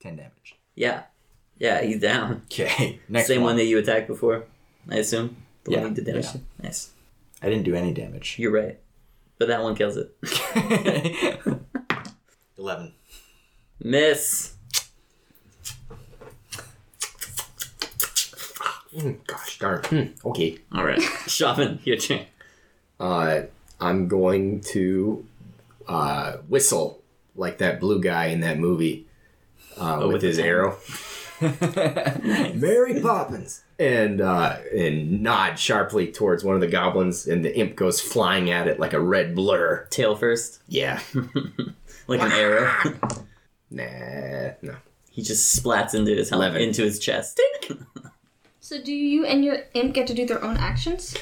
[0.00, 0.56] 10 damage.
[0.74, 1.02] Yeah.
[1.60, 2.42] Yeah, he's down.
[2.50, 2.98] Okay.
[3.08, 3.50] Next Same one.
[3.50, 3.56] one.
[3.58, 4.44] that you attacked before,
[4.90, 5.36] I assume.
[5.64, 6.40] The Yeah, one you did damage yeah.
[6.62, 6.90] Nice.
[7.42, 8.36] I didn't do any damage.
[8.38, 8.78] You're right.
[9.38, 10.14] But that one kills it.
[12.58, 12.92] 11.
[13.82, 14.54] Miss.
[18.94, 19.82] Mm, gosh darn.
[19.84, 20.58] Hmm, okay.
[20.74, 20.98] All right.
[21.26, 22.26] Shavin, your turn.
[22.98, 23.42] Uh,
[23.80, 25.24] I'm going to
[25.88, 27.00] uh, whistle
[27.36, 29.06] like that blue guy in that movie
[29.78, 30.76] uh, with, Oh, with his the arrow.
[32.54, 33.62] Mary Poppins.
[33.78, 38.50] And uh, and nod sharply towards one of the goblins, and the imp goes flying
[38.50, 39.86] at it like a red blur.
[39.90, 41.00] Tail first, Yeah.
[42.06, 42.72] like an arrow.
[43.70, 44.52] nah.
[44.62, 44.76] No.
[45.10, 46.68] he just splats into his helmet, Eleven.
[46.68, 47.40] into his chest.
[48.60, 51.16] So do you and your imp get to do their own actions?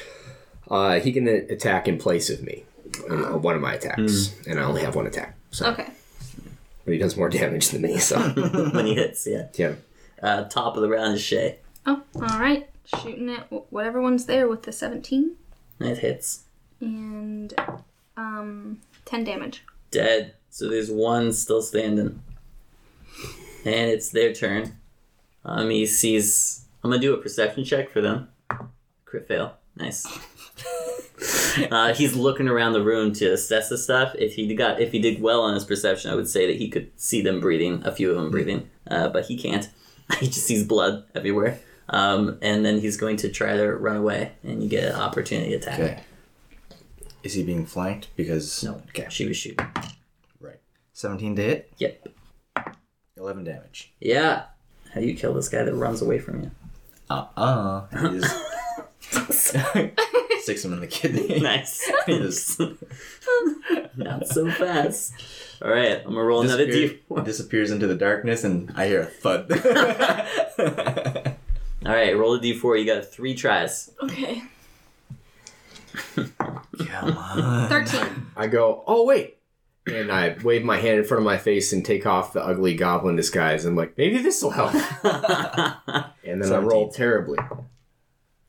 [0.69, 2.63] Uh, he can attack in place of me.
[3.09, 5.35] uh, one of my attacks, and I only have one attack.
[5.51, 5.87] So, Okay.
[6.85, 7.97] but he does more damage than me.
[7.99, 9.47] So, when he hits, yeah.
[9.55, 9.73] yeah.
[10.21, 11.59] Uh, top of the round is Shay.
[11.85, 12.69] Oh, all right.
[13.01, 15.35] Shooting at wh- whatever one's there with the 17
[15.79, 16.43] It hits.
[16.81, 17.53] and
[18.17, 19.63] um 10 damage.
[19.91, 20.33] Dead.
[20.49, 22.21] So there's one still standing.
[23.65, 24.77] And it's their turn.
[25.45, 26.65] Um, he sees.
[26.83, 28.29] I'm gonna do a perception check for them.
[29.05, 29.55] Crit fail.
[29.75, 30.05] Nice.
[31.71, 34.13] uh, he's looking around the room to assess the stuff.
[34.17, 36.69] If he got, if he did well on his perception, I would say that he
[36.69, 38.69] could see them breathing, a few of them breathing.
[38.89, 39.69] Uh, but he can't.
[40.19, 41.59] he just sees blood everywhere.
[41.89, 45.53] Um, and then he's going to try to run away, and you get an opportunity
[45.55, 45.79] attack.
[45.79, 45.99] Okay.
[47.23, 48.09] Is he being flanked?
[48.15, 48.63] Because.
[48.63, 49.07] No, Okay.
[49.09, 49.65] she was shooting.
[50.39, 50.59] Right.
[50.93, 52.07] 17 to hit, Yep.
[53.17, 53.91] 11 damage.
[53.99, 54.43] Yeah.
[54.93, 56.51] How do you kill this guy that runs away from you?
[57.09, 59.55] Uh uh He just
[60.41, 61.39] sticks him in the kidney.
[61.49, 61.89] Nice.
[62.05, 62.59] He just
[63.95, 65.13] Not so fast.
[65.61, 67.25] All right, I'm gonna roll another d4.
[67.25, 69.51] disappears into the darkness, and I hear a thud.
[71.85, 72.79] All right, roll a d4.
[72.79, 73.91] You got three tries.
[74.01, 74.43] Okay.
[76.15, 77.69] Come on.
[77.69, 78.27] 13.
[78.37, 79.37] I go, oh wait.
[79.87, 82.75] And I wave my hand in front of my face and take off the ugly
[82.75, 83.65] goblin disguise.
[83.65, 84.73] I'm like, maybe this will help.
[86.23, 87.39] And then I roll terribly.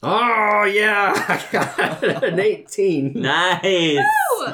[0.03, 3.13] Oh yeah, I got an 18.
[3.15, 3.65] nice.
[3.65, 4.47] Ooh.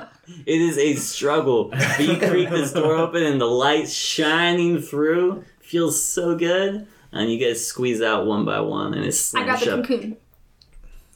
[0.44, 1.66] It is a struggle.
[1.70, 6.86] But you creak this door open and the light shining through feels so good.
[7.12, 9.86] And you guys squeeze out one by one and it's I got the shut.
[9.86, 10.16] cocoon.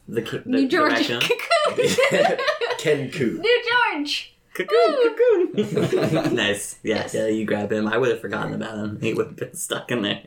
[0.08, 0.92] The, ki- the, New the George.
[0.92, 1.20] raccoon.
[1.68, 1.86] Cocoon.
[2.78, 3.38] Kenku.
[3.40, 3.62] New
[3.92, 4.34] George.
[4.54, 5.14] Cocoon,
[5.54, 6.34] cocoon.
[6.34, 6.78] nice.
[6.82, 7.14] Yeah, Yes.
[7.14, 7.86] yeah, you grab him.
[7.88, 8.98] I would have forgotten about him.
[9.00, 10.22] He would have been stuck in there.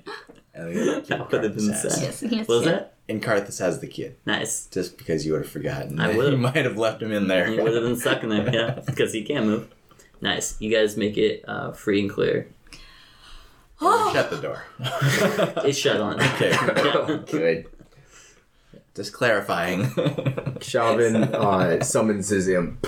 [0.53, 1.93] And the other kid That would have been Carthus has.
[1.95, 2.03] sad.
[2.03, 2.92] Yes, and he has What was to- that?
[3.09, 4.15] And Carthus has the kid.
[4.25, 4.67] Nice.
[4.67, 5.99] Just because you would have forgotten.
[5.99, 6.33] I would've.
[6.33, 7.47] You might have left him in there.
[7.47, 9.69] He would have been stuck in there, yeah, because he can't move.
[10.21, 10.55] Nice.
[10.61, 12.47] You guys make it uh, free and clear.
[13.81, 14.63] Shut the door.
[15.67, 16.21] It's shut on.
[16.21, 16.51] Okay.
[16.51, 17.19] Yeah.
[17.29, 17.65] Good.
[18.95, 19.83] Just clarifying.
[20.61, 22.87] Shavin uh, summons his imp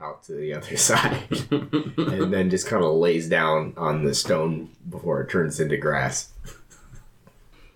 [0.00, 4.70] out to the other side and then just kind of lays down on the stone
[4.88, 6.32] before it turns into grass.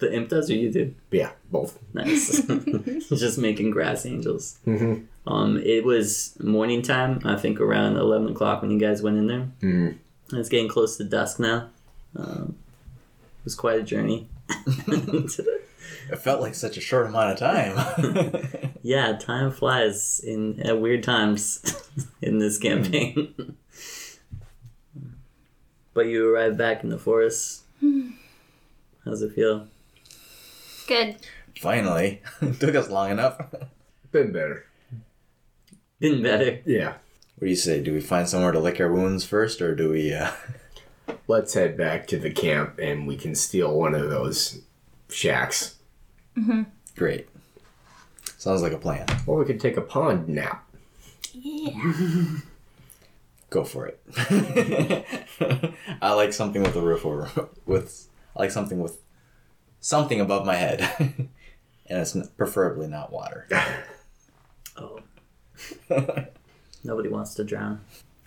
[0.02, 0.94] The imp does or you do?
[1.12, 1.78] Yeah, both.
[1.94, 2.42] Nice.
[3.08, 4.58] Just making grass angels.
[4.66, 5.06] Mhm.
[5.28, 7.20] Um, it was morning time.
[7.24, 9.48] I think around eleven o'clock when you guys went in there.
[9.62, 9.98] Mhm.
[10.32, 11.68] It's getting close to dusk now.
[12.16, 12.56] Um,
[13.38, 14.28] it was quite a journey.
[14.88, 18.74] it felt like such a short amount of time.
[18.82, 21.62] yeah, time flies in at weird times
[22.20, 23.54] in this campaign.
[25.94, 27.62] but you arrive back in the forest.
[29.04, 29.68] How's it feel?
[30.86, 31.16] Good.
[31.60, 32.22] Finally.
[32.60, 33.40] Took us long enough.
[34.10, 34.66] Been better.
[35.98, 36.60] Been better.
[36.64, 36.94] Yeah.
[37.36, 37.82] What do you say?
[37.82, 40.32] Do we find somewhere to lick our wounds first, or do we, uh...
[41.28, 44.62] Let's head back to the camp and we can steal one of those
[45.08, 45.76] shacks.
[46.96, 47.28] Great.
[48.38, 49.06] Sounds like a plan.
[49.26, 50.68] Or we could take a pond nap.
[51.32, 52.24] Yeah.
[53.50, 54.00] Go for it.
[56.02, 57.30] I like something with a roof over
[57.66, 58.98] with I like something with
[59.82, 60.80] something above my head.
[60.98, 61.28] and
[61.86, 63.46] it's preferably not water.
[64.74, 65.00] Oh.
[66.82, 67.82] Nobody wants to drown.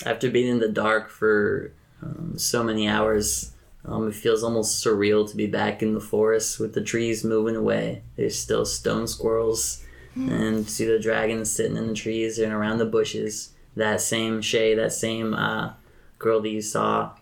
[0.06, 1.72] After being in the dark for
[2.04, 3.52] um, so many hours,
[3.84, 7.56] um, it feels almost surreal to be back in the forest with the trees moving
[7.56, 8.04] away.
[8.16, 9.84] There's still stone squirrels,
[10.16, 13.54] and see the dragons sitting in the trees and around the bushes.
[13.76, 15.74] That same Shay, that same uh,
[16.20, 17.14] girl that you saw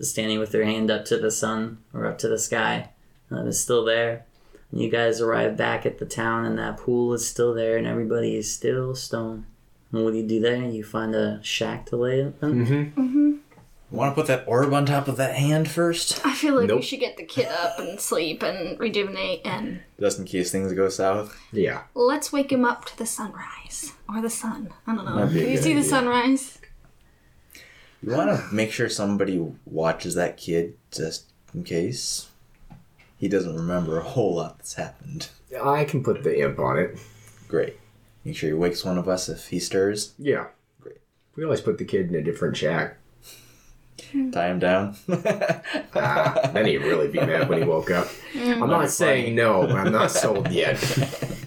[0.00, 2.90] standing with her hand up to the sun or up to the sky
[3.32, 4.24] uh, is still there.
[4.72, 7.86] And you guys arrive back at the town, and that pool is still there, and
[7.86, 9.46] everybody is still stone.
[9.92, 10.64] And what do you do there?
[10.64, 12.32] You find a shack to lay in?
[12.34, 13.36] Mm-hmm.
[13.88, 16.26] Want to put that orb on top of that hand first?
[16.26, 16.78] I feel like Nope.
[16.78, 20.72] we should get the kid up and sleep and rejuvenate and Just in case things
[20.72, 21.38] go south.
[21.52, 21.84] Yeah.
[21.94, 23.92] let's wake him up to the sunrise.
[24.08, 24.70] Or the sun.
[24.88, 25.14] I don't know.
[25.16, 26.58] That'd be a Can you good see the sunrise?
[28.02, 32.28] You want to make sure somebody watches that kid just in case
[33.18, 35.28] he doesn't remember a whole lot that's happened.
[35.62, 36.98] I can put the imp on it.
[37.48, 37.76] Great.
[38.24, 40.12] Make sure he wakes one of us if he stirs.
[40.18, 40.46] Yeah.
[40.80, 40.98] Great.
[41.36, 42.98] We always put the kid in a different shack.
[44.32, 44.96] Tie him down.
[45.98, 48.06] Ah, then he'd really be mad when he woke up.
[48.34, 50.76] I'm not saying no, but I'm not sold yet.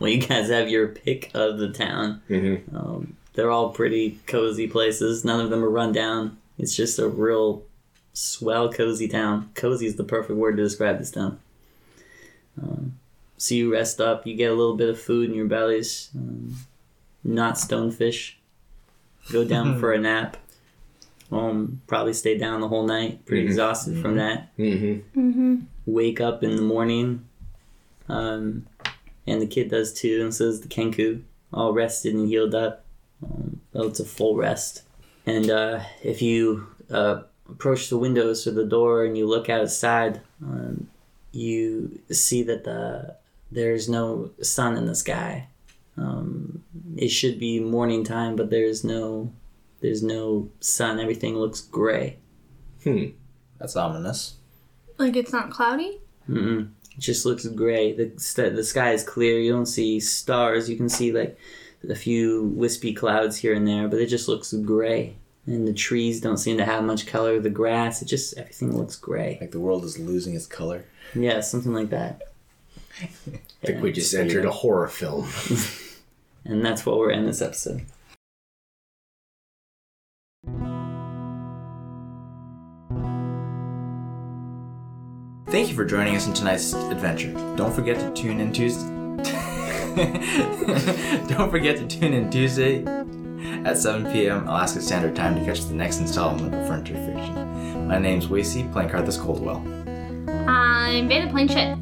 [0.00, 2.22] Well, you guys have your pick of the town.
[2.30, 2.74] Mm-hmm.
[2.74, 5.26] Um, they're all pretty cozy places.
[5.26, 6.38] None of them are run down.
[6.58, 7.62] It's just a real
[8.20, 9.50] swell, cozy town.
[9.54, 11.38] Cozy is the perfect word to describe this town.
[12.60, 12.98] Um,
[13.38, 14.26] so you rest up.
[14.26, 16.10] You get a little bit of food in your bellies.
[16.14, 16.56] Um,
[17.24, 18.34] not stonefish.
[19.32, 20.36] Go down for a nap.
[21.32, 23.24] Um, probably stay down the whole night.
[23.24, 23.46] Pretty Mhm.
[23.46, 25.20] exhausted from that Mm-hmm.
[25.20, 25.56] Mm-hmm.
[25.86, 27.24] wake up in the morning,
[28.08, 28.66] um,
[29.28, 32.84] and the kid does too, and so does the Kenku, all rested and healed up.
[33.24, 34.82] Um, well, it's a full rest.
[35.24, 40.20] And uh, if you uh, approach the windows or the door and you look outside,
[40.42, 40.88] um,
[41.32, 43.16] you see that the
[43.50, 45.48] there's no sun in the sky.
[45.96, 46.62] Um,
[46.96, 49.32] it should be morning time, but there's no
[49.80, 51.00] there's no sun.
[51.00, 52.18] Everything looks gray.
[52.84, 53.06] Hmm.
[53.58, 54.36] That's ominous.
[54.98, 56.00] Like it's not cloudy?
[56.28, 56.70] Mm-mm.
[56.96, 57.92] It just looks gray.
[57.92, 59.38] The st- the sky is clear.
[59.38, 60.68] You don't see stars.
[60.68, 61.38] You can see like
[61.88, 65.16] a few wispy clouds here and there, but it just looks gray.
[65.46, 67.40] And the trees don't seem to have much color.
[67.40, 69.38] The grass, it just everything looks gray.
[69.40, 70.84] Like the world is losing its color.
[71.14, 72.22] Yeah, something like that.
[73.00, 75.28] I think we just entered a horror film.
[76.44, 77.84] And that's what we're in this episode.
[85.48, 87.32] Thank you for joining us in tonight's adventure.
[87.56, 88.88] Don't forget to tune in Tuesday.
[91.28, 92.84] Don't forget to tune in Tuesday
[93.64, 94.46] at 7 p.m.
[94.46, 97.88] Alaska Standard Time to catch the next installment of Frontier Fiction.
[97.88, 99.58] My name's Wasey, playing Carthus Coldwell.
[100.48, 101.76] I'm Bandit playing shit.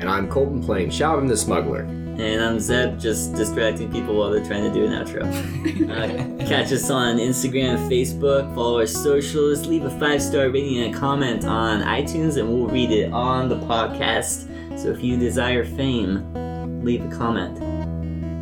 [0.00, 1.80] And I'm Colton playing Shalvin the Smuggler.
[1.80, 5.24] And I'm Zeb, just distracting people while they're trying to do an outro.
[5.84, 10.94] Uh, catch us on Instagram, Facebook, follow our socials, leave a five star rating and
[10.94, 14.48] a comment on iTunes, and we'll read it on the podcast.
[14.78, 17.73] So if you desire fame, leave a comment.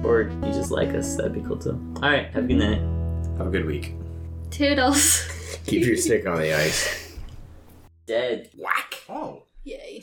[0.05, 1.79] Or you just like us, that'd be cool too.
[1.97, 2.81] Alright, have a good night.
[3.39, 3.95] Have a good week.
[4.51, 5.27] Toodles.
[5.67, 7.17] Keep your stick on the ice.
[8.07, 8.51] Dead.
[8.59, 8.95] Whack!
[9.09, 9.45] Oh.
[9.65, 10.01] Yay.